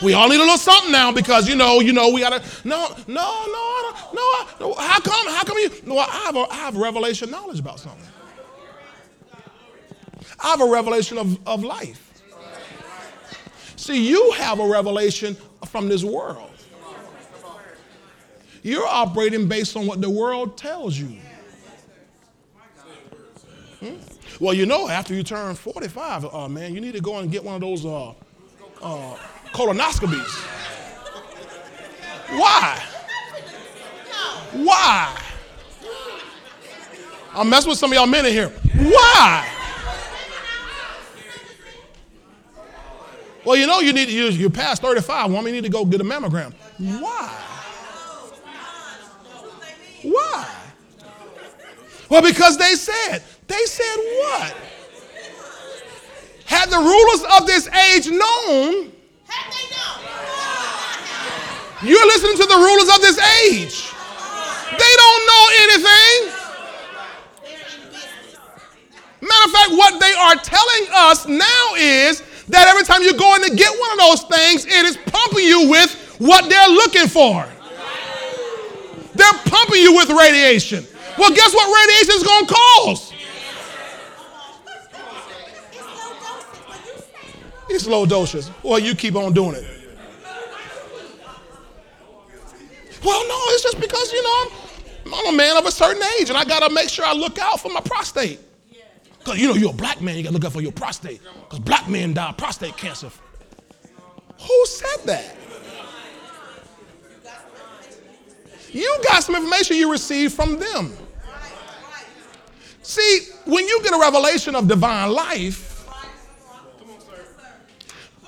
[0.03, 2.43] We all need a little something now because you know, you know, we gotta.
[2.63, 4.47] No, no, no, no.
[4.59, 5.25] no how come?
[5.25, 5.71] How come you?
[5.83, 8.07] No, I have a, I have revelation knowledge about something.
[10.39, 12.21] I have a revelation of, of life.
[13.75, 15.35] See, you have a revelation
[15.65, 16.51] from this world.
[18.61, 21.17] You're operating based on what the world tells you.
[23.79, 24.14] Hmm?
[24.39, 27.43] Well, you know, after you turn 45, uh, man, you need to go and get
[27.43, 28.09] one of those uh,
[28.81, 29.17] uh,
[29.53, 30.43] colonoscopies.
[32.37, 32.83] Why?
[34.53, 35.21] Why?
[37.33, 38.49] I'm messing with some of y'all men in here.
[38.49, 39.51] Why?
[43.45, 45.31] Well, you know, you need to use, you're past 35.
[45.31, 46.53] Woman, you need to go get a mammogram.
[46.77, 47.41] Why?
[50.03, 50.49] Why?
[52.09, 53.23] Well, because they said.
[53.47, 54.55] They said what?
[56.45, 58.91] Had the rulers of this age known,
[61.83, 63.91] you're listening to the rulers of this age.
[64.71, 66.31] They don't know anything.
[69.21, 73.35] Matter of fact, what they are telling us now is that every time you go
[73.35, 77.07] in to get one of those things, it is pumping you with what they're looking
[77.07, 77.45] for.
[79.15, 80.85] They're pumping you with radiation.
[81.17, 83.14] Well, guess what radiation is going to cause?
[87.69, 88.51] It's low doses.
[88.63, 89.65] Well, you keep on doing it.
[93.03, 94.51] Well, no, it's just because, you know,
[95.05, 97.13] I'm, I'm a man of a certain age and I got to make sure I
[97.13, 98.39] look out for my prostate.
[99.19, 101.21] Because you know you're a black man, you got to look out for your prostate.
[101.43, 103.09] Because black men die of prostate cancer.
[104.39, 105.35] Who said that?
[108.71, 110.93] You got some information you received from them.
[112.81, 115.74] See, when you get a revelation of divine life,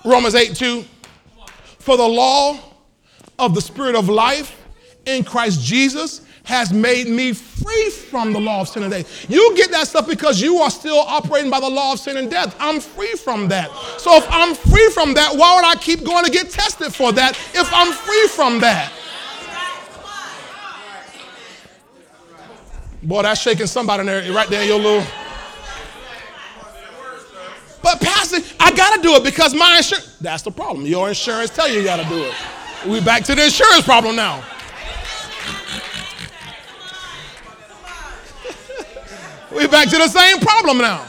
[0.08, 0.86] Romans 8 2,
[1.80, 2.58] for the law
[3.38, 4.56] of the Spirit of life
[5.06, 9.30] in Christ Jesus has made me free from the law of sin and death.
[9.30, 12.32] You get that stuff because you are still operating by the law of sin and
[12.32, 12.56] death.
[12.58, 13.70] I'm free from that.
[13.98, 17.12] So if I'm free from that, why would I keep going to get tested for
[17.12, 18.94] that if I'm free from that?
[23.04, 25.06] Boy, that's shaking somebody in there, right there your little.
[27.84, 28.02] But
[28.78, 30.18] Pastor, gotta do it because my insurance.
[30.20, 30.86] That's the problem.
[30.86, 32.34] Your insurance tell you you gotta do it.
[32.88, 34.38] We back to the insurance problem now.
[39.56, 41.06] we back to the same problem now.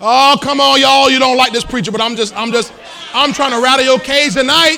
[0.00, 1.10] Oh, come on, y'all.
[1.10, 2.72] You don't like this preacher, but I'm just, I'm just,
[3.12, 4.76] I'm trying to rattle your cage tonight.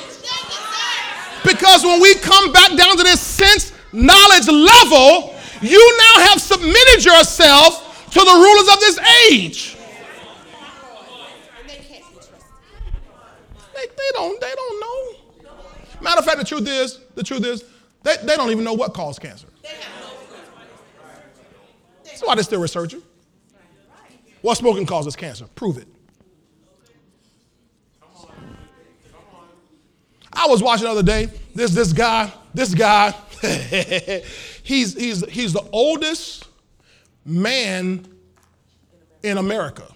[1.44, 7.04] Because when we come back down to this sense knowledge level, you now have submitted
[7.04, 8.98] yourself to the rulers of this
[9.30, 9.76] age.
[13.74, 15.50] They, they don't they don't know.
[16.02, 17.64] Matter of fact, the truth is, the truth is,
[18.02, 19.46] they, they don't even know what caused cancer.
[22.04, 23.02] That's why they're still researching.
[24.42, 25.46] What smoking causes cancer?
[25.54, 25.88] Prove it.
[30.32, 31.28] I was watching the other day.
[31.54, 33.12] This this guy, this guy,
[34.62, 36.49] he's he's he's the oldest
[37.24, 38.06] man
[39.22, 39.86] in America,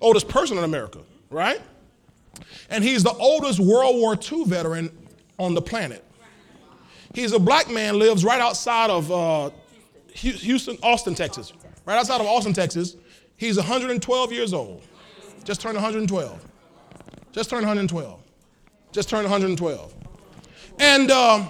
[0.00, 1.60] oldest person in America, right?
[2.70, 4.90] And he's the oldest World War II veteran
[5.38, 6.04] on the planet.
[7.14, 9.50] He's a black man, lives right outside of uh,
[10.12, 11.52] Houston, Austin, Texas.
[11.86, 12.96] Right outside of Austin, Texas.
[13.36, 14.82] He's 112 years old.
[15.44, 16.46] Just turned 112.
[17.32, 18.20] Just turned 112.
[18.92, 19.94] Just turned 112.
[20.80, 21.46] And uh,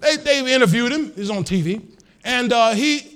[0.00, 1.12] they, they interviewed him.
[1.14, 1.82] He's on TV.
[2.24, 3.13] And uh, he,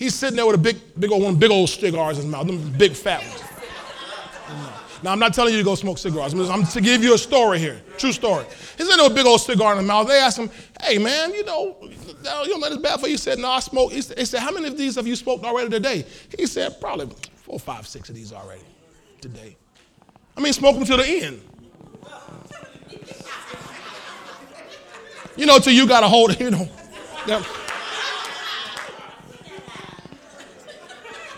[0.00, 2.48] he's sitting there with a big, big old one, big old cigars in his mouth,
[2.48, 3.44] them big fat ones.
[5.02, 6.34] Now, I'm not telling you to go smoke cigars.
[6.34, 8.44] I'm, to give you a story here, true story.
[8.76, 10.08] He's in there with a big old cigar in his mouth.
[10.08, 10.50] They asked him,
[10.82, 13.12] hey, man, you know, uh, you don't let this bad for you.
[13.12, 13.92] He said, no, I smoke.
[13.92, 16.04] He said, how many of these have you smoked already today?
[16.36, 18.62] He said, probably four, five, six of these already
[19.20, 19.56] today.
[20.36, 21.40] I mean, smoke them to the end.
[25.36, 26.68] You know, till you got a hold it, you know.
[27.26, 27.42] Yeah.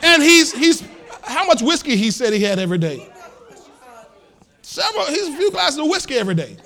[0.03, 0.85] And he's, he's,
[1.23, 3.09] how much whiskey he said he had every day?
[4.63, 6.57] Several, he's a few glasses of whiskey every day.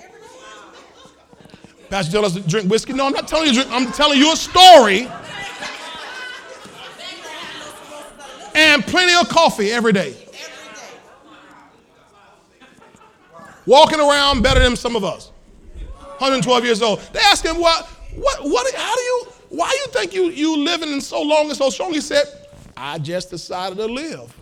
[1.91, 2.93] Pastor tell us to drink whiskey.
[2.93, 3.71] No, I'm not telling you drink.
[3.71, 5.09] I'm telling you a story.
[8.55, 10.17] And plenty of coffee every day.
[13.67, 15.31] Walking around better than some of us.
[16.19, 17.01] 112 years old.
[17.13, 20.65] They asked him, what, what, what, how do you, why do you think you, you
[20.65, 21.93] living in so long and so strong?
[21.93, 22.25] He said,
[22.77, 24.35] I just decided to live.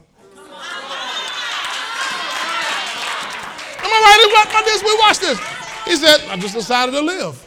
[3.78, 4.82] Am I right about this?
[4.82, 5.38] We watch this.
[5.84, 7.40] He said, I just decided to live.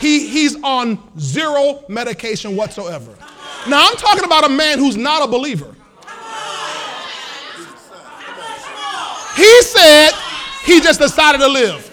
[0.00, 3.14] He, he's on zero medication whatsoever.
[3.68, 5.72] Now, I'm talking about a man who's not a believer.
[9.36, 10.10] He said
[10.64, 11.88] he just decided to live.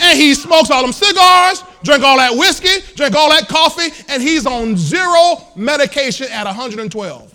[0.00, 4.22] And he smokes all them cigars, drink all that whiskey, drink all that coffee, and
[4.22, 7.34] he's on zero medication at 112.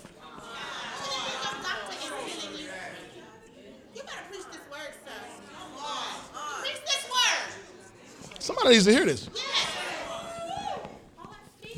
[8.38, 9.28] Somebody needs to hear this.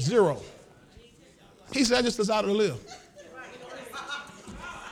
[0.01, 0.43] Zero.
[1.73, 2.77] He said, I just decided to live.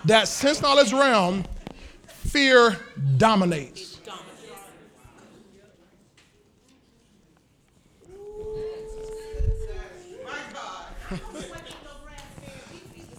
[0.05, 1.45] That sense knowledge realm,
[2.07, 2.77] fear
[3.17, 3.94] dominates.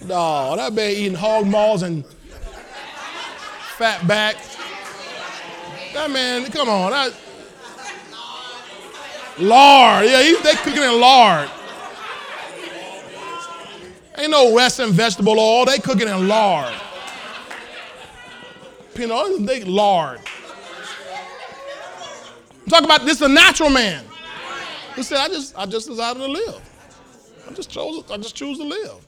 [0.08, 2.06] No, that man eating hog maws and
[3.78, 4.36] fat back.
[5.94, 6.92] That man, come on.
[6.92, 7.14] That,
[9.38, 10.06] Lard.
[10.06, 11.50] Yeah, he, they cooking in lard.
[14.18, 15.66] Ain't no Wesson vegetable oil.
[15.66, 16.74] They cooking in lard.
[18.98, 20.22] You know, they lard.
[22.64, 24.06] I'm talking about this is a natural man.
[24.96, 26.62] He said, I just I just decided to live.
[27.50, 29.05] I just chose I just choose to live.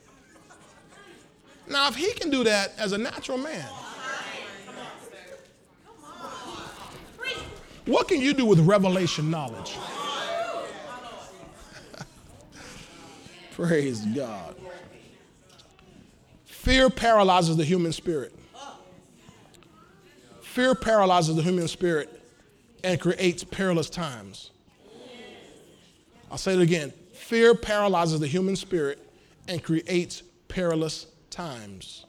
[1.70, 3.68] Now if he can do that as a natural man,
[7.86, 9.76] what can you do with revelation knowledge?
[13.52, 14.56] Praise God.
[16.46, 18.34] Fear paralyzes the human spirit.
[20.42, 22.22] Fear paralyzes the human spirit
[22.84, 24.52] and creates perilous times.
[26.30, 26.94] I'll say it again.
[27.14, 29.00] Fear paralyzes the human spirit
[29.48, 32.06] and creates perilous times.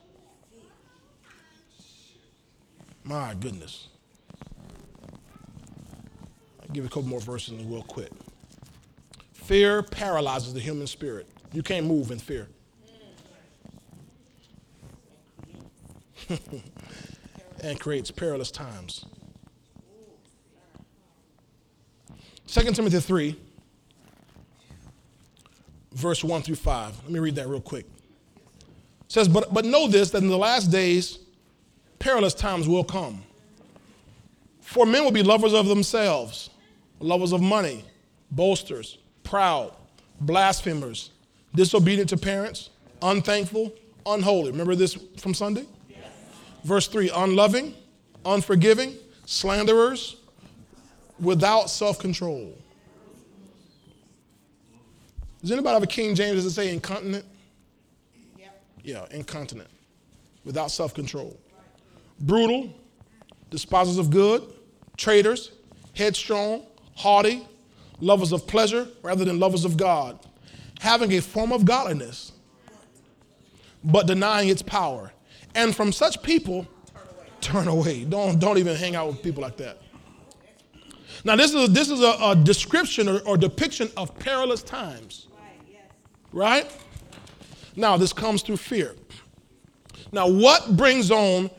[3.03, 3.87] My goodness.
[6.61, 8.13] I'll give a couple more verses and we'll quit.
[9.33, 11.27] Fear paralyzes the human spirit.
[11.53, 12.47] You can't move in fear.
[17.63, 19.05] and creates perilous times.
[22.47, 23.35] 2 Timothy 3,
[25.93, 27.03] verse 1 through 5.
[27.03, 27.85] Let me read that real quick.
[29.09, 31.17] Says, but, but know this, that in the last days,
[31.97, 33.23] perilous times will come.
[34.61, 36.51] For men will be lovers of themselves,
[36.99, 37.83] lovers of money,
[38.29, 39.73] boasters, proud,
[40.21, 41.09] blasphemers,
[41.55, 42.69] disobedient to parents,
[43.01, 43.73] unthankful,
[44.05, 44.51] unholy.
[44.51, 45.65] Remember this from Sunday?
[46.63, 47.73] Verse 3 unloving,
[48.25, 48.95] unforgiving,
[49.25, 50.17] slanderers,
[51.19, 52.55] without self control.
[55.41, 56.43] Does anybody have a King James?
[56.43, 57.25] that say incontinent?
[58.83, 59.69] Yeah, incontinent,
[60.45, 61.37] without self control.
[62.21, 62.73] Brutal,
[63.49, 64.53] despisers of good,
[64.97, 65.51] traitors,
[65.95, 66.65] headstrong,
[66.95, 67.47] haughty,
[67.99, 70.19] lovers of pleasure rather than lovers of God,
[70.79, 72.31] having a form of godliness,
[73.83, 75.11] but denying its power.
[75.55, 76.67] And from such people,
[77.41, 78.03] turn away.
[78.03, 79.81] Don't, don't even hang out with people like that.
[81.23, 85.27] Now, this is, this is a, a description or, or, depiction of perilous times.
[86.31, 86.71] Right?
[87.75, 88.95] Now, this comes through fear.
[90.11, 91.49] Now, what brings on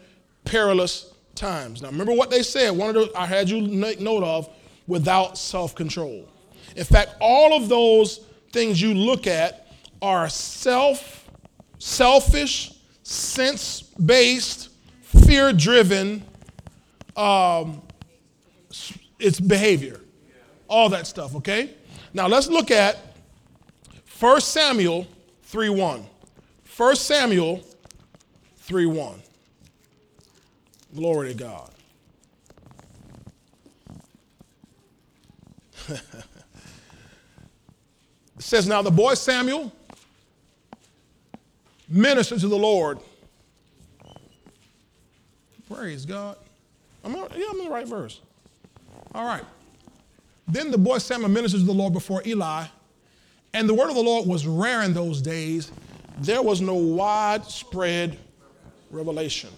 [0.45, 1.82] perilous times?
[1.82, 2.70] Now, remember what they said.
[2.70, 4.49] One of the I had you make note of
[4.87, 6.28] without self control.
[6.77, 8.20] In fact, all of those
[8.53, 9.69] things you look at
[10.03, 11.28] are self,
[11.78, 12.73] selfish,
[13.03, 14.70] sense based,
[15.03, 16.24] fear driven.
[17.16, 17.82] Um,
[19.19, 20.01] it's behavior,
[20.69, 21.74] all that stuff, okay?
[22.15, 22.99] Now let's look at
[24.19, 25.07] 1 Samuel
[25.51, 26.06] 3 1.
[26.77, 27.60] 1 Samuel
[28.59, 29.22] 3 1.
[30.94, 31.70] Glory to God.
[35.89, 36.02] it
[38.39, 39.72] says, Now the boy Samuel
[41.89, 43.01] ministered to the Lord.
[45.68, 46.36] Praise God.
[47.02, 48.20] I'm yeah, I'm in the right verse.
[49.16, 49.43] All right.
[50.47, 52.66] Then the boy Samuel ministered to the Lord before Eli,
[53.52, 55.72] and the word of the Lord was rare in those days.
[56.18, 58.18] There was no widespread
[58.90, 59.51] revelation.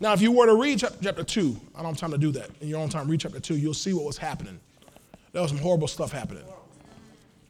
[0.00, 2.50] Now, if you were to read chapter 2, I don't have time to do that.
[2.60, 4.60] In your own time, read chapter 2, you'll see what was happening.
[5.32, 6.44] There was some horrible stuff happening.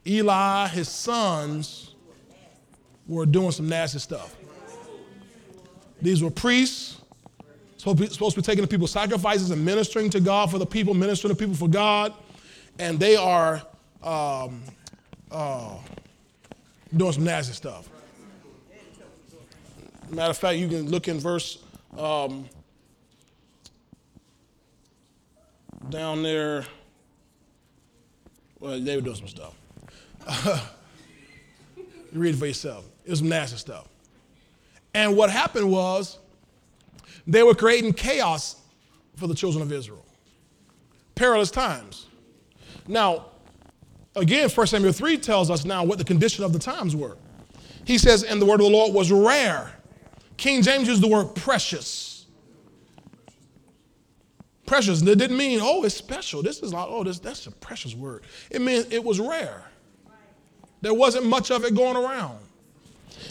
[0.05, 1.93] Eli, his sons,
[3.07, 4.35] were doing some nasty stuff.
[6.01, 7.01] These were priests,
[7.77, 11.33] supposed to, be, taking the people's sacrifices and ministering to God for the people, ministering
[11.33, 12.13] to people for God.
[12.79, 13.61] And they are
[14.01, 14.63] um,
[15.29, 15.75] uh,
[16.95, 17.89] doing some nasty stuff.
[20.09, 21.59] Matter of fact, you can look in verse
[21.97, 22.45] um,
[25.89, 26.65] down there.
[28.59, 29.53] Well, they were doing some stuff.
[31.77, 32.85] you read it for yourself.
[33.05, 33.87] It was some nasty stuff.
[34.93, 36.17] And what happened was
[37.27, 38.55] they were creating chaos
[39.15, 40.05] for the children of Israel.
[41.13, 42.07] Perilous times.
[42.89, 43.27] Now,
[44.15, 47.17] again, 1 Samuel 3 tells us now what the condition of the times were.
[47.85, 49.71] He says, and the word of the Lord was rare.
[50.35, 52.25] King James used the word precious.
[54.65, 55.01] Precious.
[55.01, 56.43] It didn't mean, oh, it's special.
[56.43, 58.23] This is like, oh, this, that's a precious word.
[58.51, 59.63] It meant it was rare.
[60.81, 62.39] There wasn't much of it going around.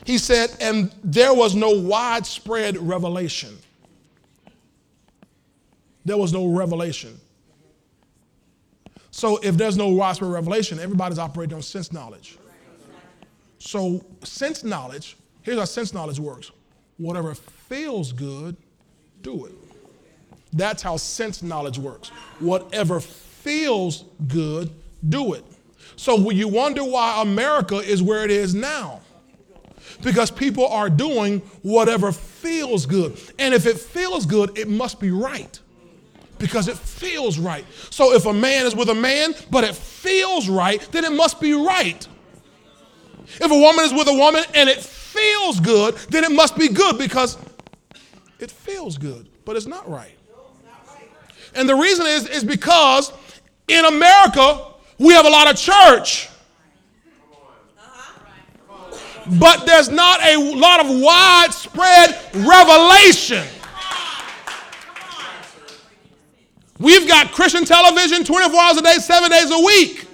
[0.05, 3.59] He said, and there was no widespread revelation
[6.09, 7.21] there was no revelation.
[9.19, 12.39] So if there's no widespread revelation, everybody's operating on sense knowledge.
[13.59, 16.53] So sense knowledge, here's how sense knowledge works.
[16.99, 18.55] Whatever feels good,
[19.23, 19.53] do it.
[20.53, 22.11] That's how sense knowledge works.
[22.39, 24.71] Whatever feels good,
[25.09, 25.45] do it.
[25.97, 29.01] So you wonder why America is where it is now,
[30.01, 33.21] because people are doing whatever feels good.
[33.41, 35.59] And if it feels good, it must be right
[36.39, 37.65] because it feels right.
[37.91, 41.41] So if a man is with a man, but it feels right, then it must
[41.41, 42.07] be right.
[43.41, 46.69] If a woman is with a woman and it feels good, then it must be
[46.69, 47.37] good because
[48.39, 50.15] it feels good, but it's not right.
[51.55, 53.13] And the reason is, is because
[53.67, 54.67] in America,
[54.99, 56.29] we have a lot of church.
[59.39, 63.47] But there's not a lot of widespread revelation.
[66.79, 70.07] We've got Christian television 24 hours a day, seven days a week.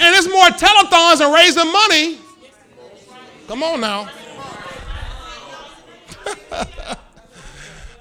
[0.00, 2.18] And it's more telethons and raising money.
[3.46, 4.10] Come on now.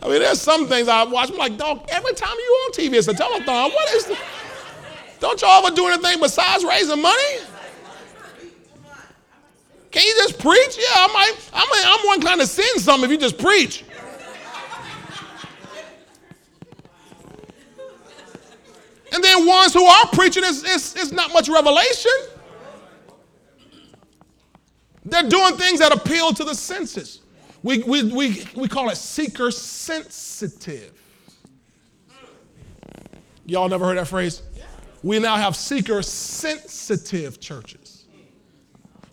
[0.03, 1.29] I mean, there's some things I watch.
[1.29, 3.71] I'm like, dog, every time you on TV, it's a telethon.
[3.71, 4.17] What is the,
[5.19, 7.37] Don't y'all ever do anything besides raising money?
[9.91, 10.77] Can you just preach?
[10.77, 11.33] Yeah, I might.
[11.53, 11.67] I'm,
[11.99, 13.83] I'm one kind of send something if you just preach.
[19.11, 22.11] And then ones who are preaching, is, it's, it's not much revelation.
[25.03, 27.21] They're doing things that appeal to the senses.
[27.63, 30.93] We, we, we, we call it seeker sensitive.
[33.45, 34.43] Y'all never heard that phrase?
[35.03, 38.05] We now have seeker sensitive churches.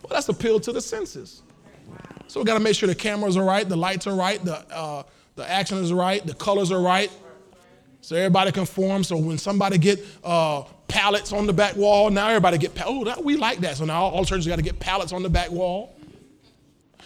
[0.01, 1.41] Well, that's appeal to the senses.
[2.27, 4.57] So we got to make sure the cameras are right, the lights are right, the,
[4.73, 5.03] uh,
[5.35, 7.11] the action is right, the colors are right,
[8.09, 9.07] so everybody conforms.
[9.07, 12.91] So when somebody get uh, pallets on the back wall, now everybody get, pallets.
[12.91, 13.77] oh, that, we like that.
[13.77, 15.95] So now all churches got to get pallets on the back wall.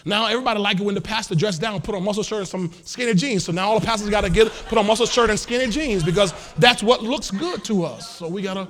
[0.05, 2.71] Now everybody like it when the pastor dressed down, put on muscle shirt and some
[2.85, 3.43] skinny jeans.
[3.43, 6.05] So now all the pastors got to get put on muscle shirt and skinny jeans
[6.05, 8.09] because that's what looks good to us.
[8.09, 8.69] So we gotta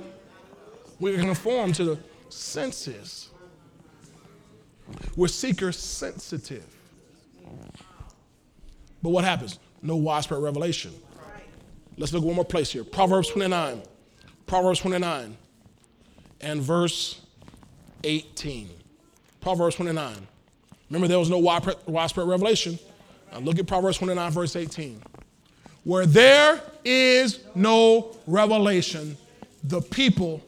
[0.98, 1.98] we conform to the
[2.30, 3.28] senses.
[5.14, 6.66] We're seeker sensitive.
[9.04, 9.60] But what happens?
[9.82, 10.92] No widespread revelation.
[11.96, 12.84] Let's look one more place here.
[12.84, 13.82] Proverbs 29.
[14.46, 15.36] Proverbs 29
[16.40, 17.20] and verse
[18.02, 18.68] 18.
[19.40, 20.14] Proverbs 29.
[20.90, 22.78] Remember, there was no widespread revelation.
[23.32, 25.02] Now look at Proverbs 29, verse 18.
[25.84, 29.16] Where there is no revelation,
[29.64, 30.42] the people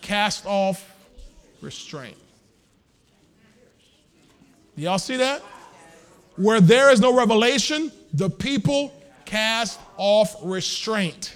[0.00, 0.90] cast off
[1.60, 2.16] restraint.
[4.76, 5.42] Y'all see that?
[6.36, 8.94] Where there is no revelation, the people
[9.30, 11.34] cast off restraint.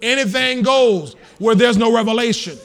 [0.00, 2.56] Anything goes where there's no revelation.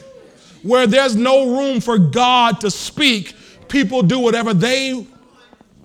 [0.62, 3.34] Where there's no room for God to speak,
[3.68, 5.04] people do whatever they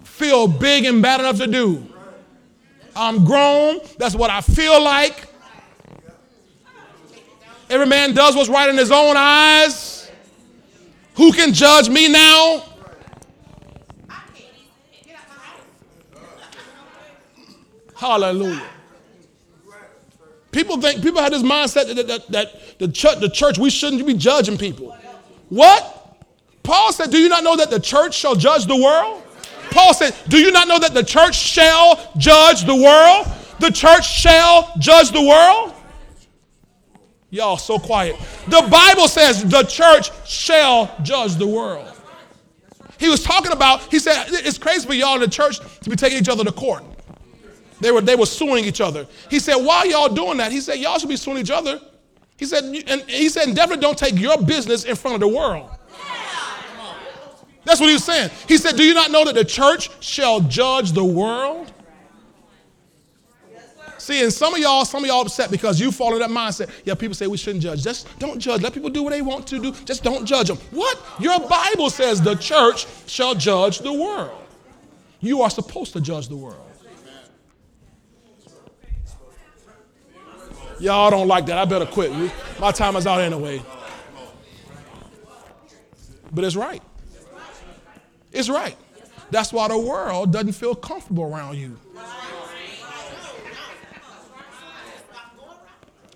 [0.03, 1.83] feel big and bad enough to do.
[2.95, 5.25] I'm grown, that's what I feel like.
[7.71, 10.11] Every man does what's right in his own eyes.
[11.15, 12.63] Who can judge me now?
[17.97, 18.61] Hallelujah.
[20.51, 24.05] People think people have this mindset that, that, that the, church, the church, we shouldn't
[24.05, 24.95] be judging people.
[25.49, 26.25] What?
[26.63, 29.23] Paul said, Do you not know that the church shall judge the world?
[29.71, 33.27] Paul said, Do you not know that the church shall judge the world?
[33.59, 35.73] The church shall judge the world?
[37.29, 38.15] Y'all so quiet.
[38.47, 41.91] The Bible says the church shall judge the world.
[42.99, 45.95] He was talking about, he said, it's crazy for y'all in the church to be
[45.95, 46.83] taking each other to court.
[47.79, 49.07] They were, they were suing each other.
[49.29, 50.51] He said, why y'all doing that?
[50.51, 51.79] He said, y'all should be suing each other.
[52.37, 55.69] He said, and he said, definitely don't take your business in front of the world.
[57.63, 58.31] That's what he was saying.
[58.47, 61.71] He said, do you not know that the church shall judge the world?
[63.97, 66.69] See, and some of y'all, some of y'all upset because you fall in that mindset.
[66.85, 67.83] Yeah, people say we shouldn't judge.
[67.83, 68.61] Just don't judge.
[68.61, 69.73] Let people do what they want to do.
[69.83, 70.57] Just don't judge them.
[70.71, 70.97] What?
[71.19, 74.39] Your Bible says the church shall judge the world.
[75.19, 76.66] You are supposed to judge the world.
[80.79, 81.57] Y'all don't like that.
[81.57, 82.11] I better quit.
[82.59, 83.61] My time is out anyway.
[86.31, 86.81] But it's right.
[88.31, 88.75] It's right.
[89.31, 91.77] That's why the world doesn't feel comfortable around you.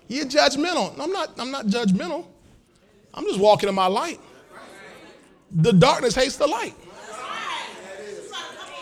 [0.08, 0.98] You're judgmental.
[1.00, 2.26] I'm not, I'm not judgmental.
[3.14, 4.20] I'm just walking in my light.
[5.50, 6.74] The darkness hates the light.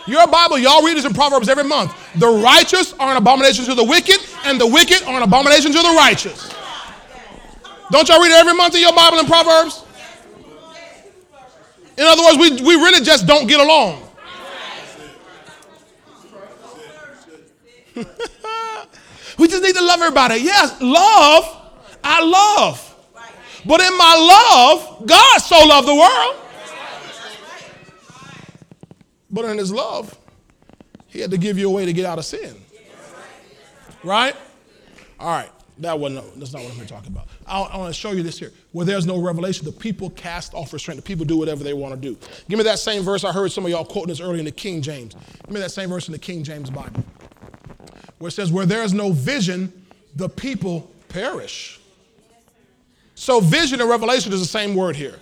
[0.07, 1.95] Your Bible, y'all read this in Proverbs every month.
[2.17, 5.79] The righteous are an abomination to the wicked, and the wicked are an abomination to
[5.83, 6.53] the righteous.
[7.91, 9.85] Don't y'all read it every month in your Bible in Proverbs?
[11.99, 14.03] In other words, we, we really just don't get along.
[19.39, 20.37] we just need to love everybody.
[20.37, 21.45] Yes, love,
[22.03, 22.87] I love.
[23.67, 26.37] But in my love, God so loved the world
[29.31, 30.17] but in his love,
[31.07, 32.55] he had to give you a way to get out of sin.
[34.03, 34.35] Right?
[35.19, 35.51] All right.
[35.79, 37.29] That wasn't, that's not what I'm here talking about.
[37.47, 38.53] I, I want to show you this here.
[38.73, 40.97] Where there's no revelation, the people cast off restraint.
[40.97, 42.19] The people do whatever they want to do.
[42.49, 43.25] Give me that same verse.
[43.25, 45.15] I heard some of y'all quoting this earlier in the King James.
[45.45, 47.03] Give me that same verse in the King James Bible.
[48.19, 49.73] Where it says, Where there is no vision,
[50.17, 51.81] the people perish.
[53.15, 55.19] So vision and revelation is the same word here.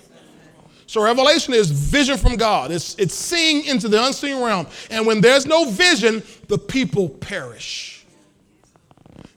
[0.88, 2.72] So revelation is vision from God.
[2.72, 4.66] It's, it's seeing into the unseen realm.
[4.90, 8.06] And when there's no vision, the people perish.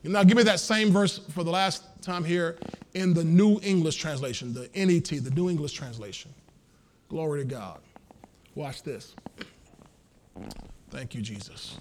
[0.01, 2.57] Now give me that same verse for the last time here
[2.93, 6.33] in the New English translation, the NET, the New English translation.
[7.09, 7.81] Glory to God.
[8.55, 9.13] Watch this.
[10.89, 11.77] Thank you, Jesus.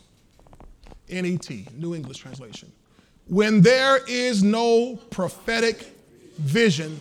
[1.08, 2.72] NET, New English translation.
[3.28, 5.96] When there is no prophetic
[6.38, 6.98] vision,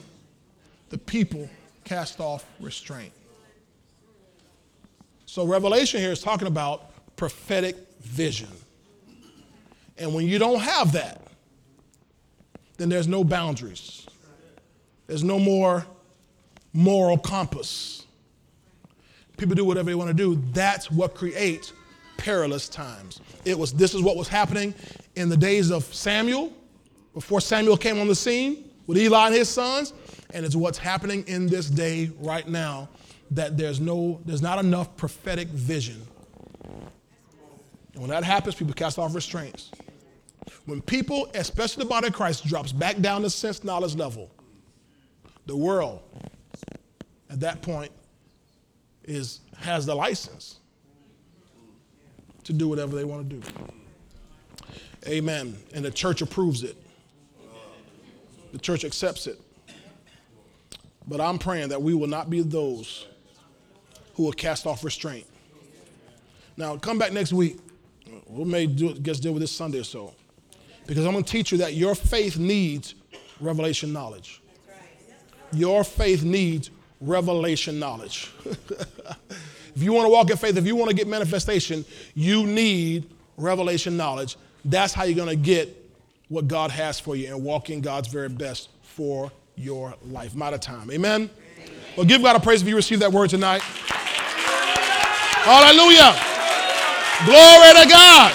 [0.90, 1.50] the people
[1.90, 3.12] cast off restraint.
[5.26, 8.50] So, Revelation here is talking about prophetic vision.
[9.98, 11.24] And when you don't have that,
[12.78, 14.06] then there's no boundaries,
[15.08, 15.84] there's no more
[16.74, 18.06] moral compass.
[19.38, 20.40] People do whatever they want to do.
[20.52, 21.74] That's what creates
[22.18, 23.20] perilous times.
[23.46, 24.76] It was this is what was happening
[25.16, 26.54] in the days of Samuel,
[27.16, 29.94] before Samuel came on the scene with Eli and his sons
[30.34, 32.90] and it's what's happening in this day right now
[33.32, 36.02] that there's no there's not enough prophetic vision.
[37.94, 39.72] And when that happens people cast off restraints.
[40.66, 44.30] When people especially the body of christ drops back down to sense knowledge level
[45.46, 46.02] the world
[47.30, 47.92] at that point
[49.04, 50.58] is has the license
[52.44, 53.42] to do whatever they want to do.
[55.08, 55.56] Amen.
[55.74, 56.78] And the church approves it.
[58.52, 59.40] The church accepts it
[61.10, 63.08] but I'm praying that we will not be those
[64.14, 65.26] who will cast off restraint.
[66.56, 67.58] Now, come back next week.
[68.28, 70.14] We may do, just deal with this Sunday or so.
[70.86, 72.94] Because I'm going to teach you that your faith needs
[73.40, 74.42] revelation knowledge.
[75.52, 76.70] Your faith needs
[77.02, 78.32] revelation knowledge.
[78.46, 83.10] if you want to walk in faith, if you want to get manifestation, you need
[83.38, 84.38] revelation knowledge.
[84.64, 85.76] That's how you're going to get
[86.28, 90.34] what God has for you and walk in God's very best for your life.
[90.34, 90.90] I'm out of time.
[90.90, 91.30] Amen?
[91.98, 93.62] Well, give God a praise if you receive that word tonight.
[95.44, 96.16] Hallelujah.
[97.26, 98.32] Glory to God.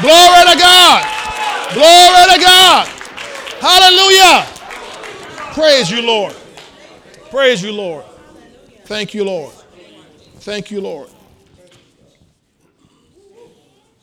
[0.00, 1.04] Glory to God.
[1.72, 2.86] Glory to God.
[3.60, 4.46] Hallelujah.
[5.54, 6.34] Praise you, Lord.
[7.30, 8.04] Praise you, Lord.
[8.84, 9.52] Thank you, Lord.
[10.40, 11.08] Thank you, Lord.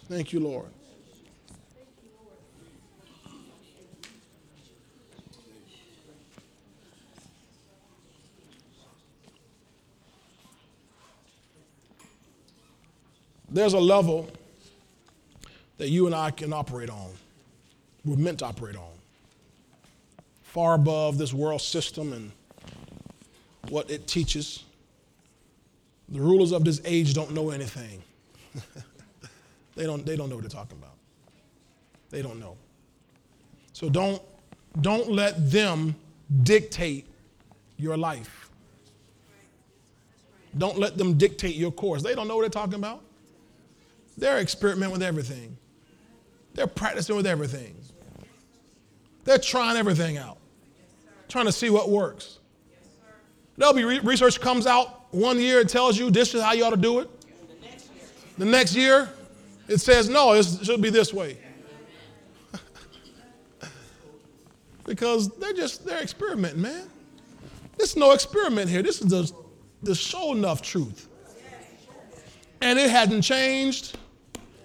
[0.08, 0.68] Thank you, Lord.
[13.58, 14.30] There's a level
[15.80, 17.10] that you and I can operate on.
[18.06, 18.92] We're meant to operate on.
[20.44, 22.32] Far above this world system and
[23.70, 24.64] what it teaches.
[26.10, 28.04] The rulers of this age don't know anything.
[29.76, 30.94] they, don't, they don't know what they're talking about.
[32.12, 32.58] They don't know.
[33.74, 34.22] So don't,
[34.82, 35.96] don't let them
[36.44, 37.08] dictate
[37.78, 38.52] your life.
[40.56, 42.04] Don't let them dictate your course.
[42.04, 43.02] They don't know what they're talking about.
[44.18, 45.58] They're experimenting with everything.
[46.54, 47.76] They're practicing with everything.
[49.24, 50.38] They're trying everything out,
[51.30, 52.40] trying to see what works.
[53.58, 56.64] There'll be re- research comes out one year, and tells you this is how you
[56.64, 57.10] ought to do it.
[58.38, 59.10] The next year,
[59.68, 61.38] it says no, it should be this way.
[64.86, 66.88] because they're just they're experimenting, man.
[67.78, 68.82] This is no experiment here.
[68.82, 69.32] This is the,
[69.84, 71.08] the show enough truth.
[72.62, 73.98] And it hasn't changed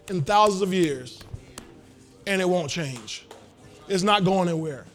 [0.09, 1.23] in thousands of years,
[2.27, 3.27] and it won't change.
[3.89, 4.87] It's not going anywhere.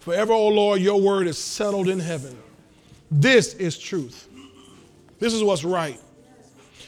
[0.00, 2.36] Forever, O oh Lord, your word is settled in heaven.
[3.10, 4.28] This is truth.
[5.18, 5.98] This is what's right.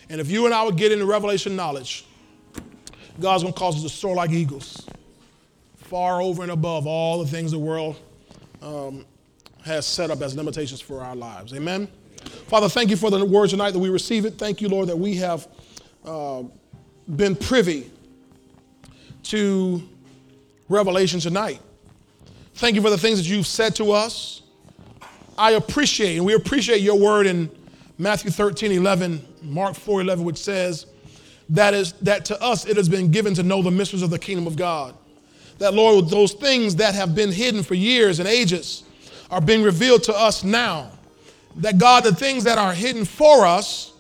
[0.09, 2.05] And if you and I would get into revelation knowledge,
[3.19, 4.87] God's going to cause us to soar like eagles,
[5.77, 7.97] far over and above all the things the world
[8.61, 9.07] um,
[9.65, 11.55] has set up as limitations for our lives.
[11.55, 11.89] Amen?
[12.49, 14.35] Father, thank you for the words tonight that we receive it.
[14.35, 15.49] Thank you, Lord, that we have.
[16.05, 16.45] Uh,
[17.15, 17.91] been privy
[19.25, 19.83] to
[20.69, 21.61] revelation tonight.
[22.55, 24.43] Thank you for the things that you've said to us.
[25.39, 27.51] I appreciate, and we appreciate your word in
[27.99, 30.87] Matthew 13, 11, Mark 4, 11, which says,
[31.51, 34.19] that is that to us it has been given to know the mysteries of the
[34.19, 34.97] kingdom of God.
[35.59, 38.83] That Lord, those things that have been hidden for years and ages
[39.31, 40.91] are being revealed to us now.
[41.57, 43.93] That God, the things that are hidden for us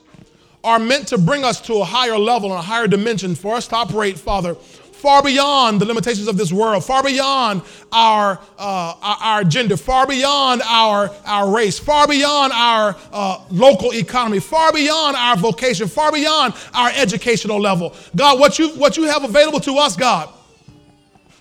[0.67, 3.69] are meant to bring us to a higher level and a higher dimension for us
[3.69, 7.63] to operate, Father, far beyond the limitations of this world, far beyond
[7.93, 14.41] our, uh, our, gender, far beyond our, our race, far beyond our uh, local economy,
[14.41, 17.95] far beyond our vocation, far beyond our educational level.
[18.17, 20.29] God, what you, what you have available to us, God,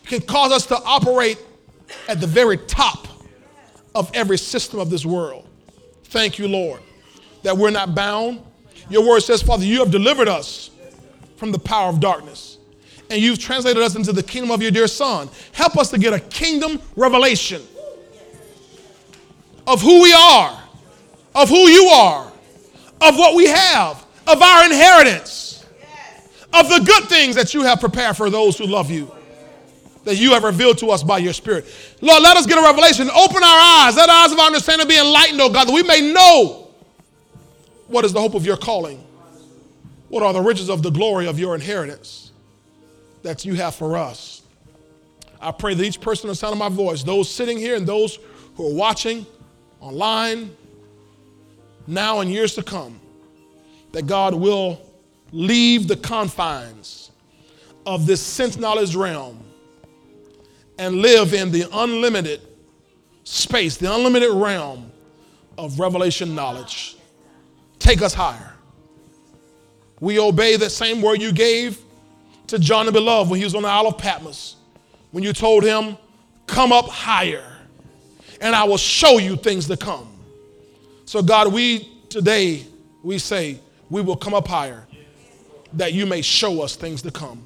[0.06, 1.39] can cause us to operate
[2.07, 3.07] at the very top
[3.95, 5.47] of every system of this world.
[6.06, 6.81] Thank you, Lord.
[7.41, 8.41] that we're not bound.
[8.90, 10.70] Your word says, Father, you have delivered us
[11.38, 12.57] from the power of darkness.
[13.10, 15.30] And you've translated us into the kingdom of your dear Son.
[15.52, 17.62] Help us to get a kingdom revelation
[19.68, 20.60] of who we are,
[21.34, 22.32] of who you are,
[23.02, 25.66] of what we have, of our inheritance,
[26.53, 29.14] of the good things that you have prepared for those who love you,
[30.03, 31.66] that you have revealed to us by your Spirit.
[32.02, 33.10] Lord, let us get a revelation.
[33.10, 33.95] Open our eyes.
[33.95, 36.65] Let our eyes of our understanding be enlightened, oh God, that we may know
[37.88, 39.03] what is the hope of your calling.
[40.10, 42.32] What are the riches of the glory of your inheritance
[43.24, 44.44] that you have for us?
[45.41, 47.86] I pray that each person in the sound of my voice, those sitting here and
[47.86, 48.20] those
[48.56, 49.26] who are watching
[49.80, 50.56] online,
[51.88, 52.99] now and years to come,
[53.91, 54.82] that God will
[55.32, 57.12] leave the confines
[57.86, 59.40] of this sense knowledge realm
[60.78, 62.41] and live in the unlimited
[63.24, 64.91] space, the unlimited realm
[65.57, 66.94] of revelation knowledge.
[67.80, 68.53] Take us higher.
[69.99, 71.80] We obey the same word you gave
[72.47, 74.56] to John the Beloved when he was on the Isle of Patmos,
[75.11, 75.97] when you told him,
[76.47, 77.43] Come up higher,
[78.39, 80.07] and I will show you things to come.
[81.06, 82.65] So, God, we today,
[83.03, 84.85] we say, we will come up higher
[85.73, 87.43] that you may show us things to come.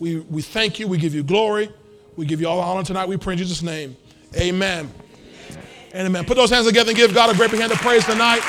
[0.00, 0.88] We, we thank you.
[0.88, 1.70] We give you glory.
[2.16, 3.08] We give you all the honor tonight.
[3.08, 3.96] We pray in Jesus' name.
[4.36, 4.90] Amen.
[5.94, 6.24] Amen.
[6.24, 8.40] Put those hands together and give God a great big hand of praise tonight.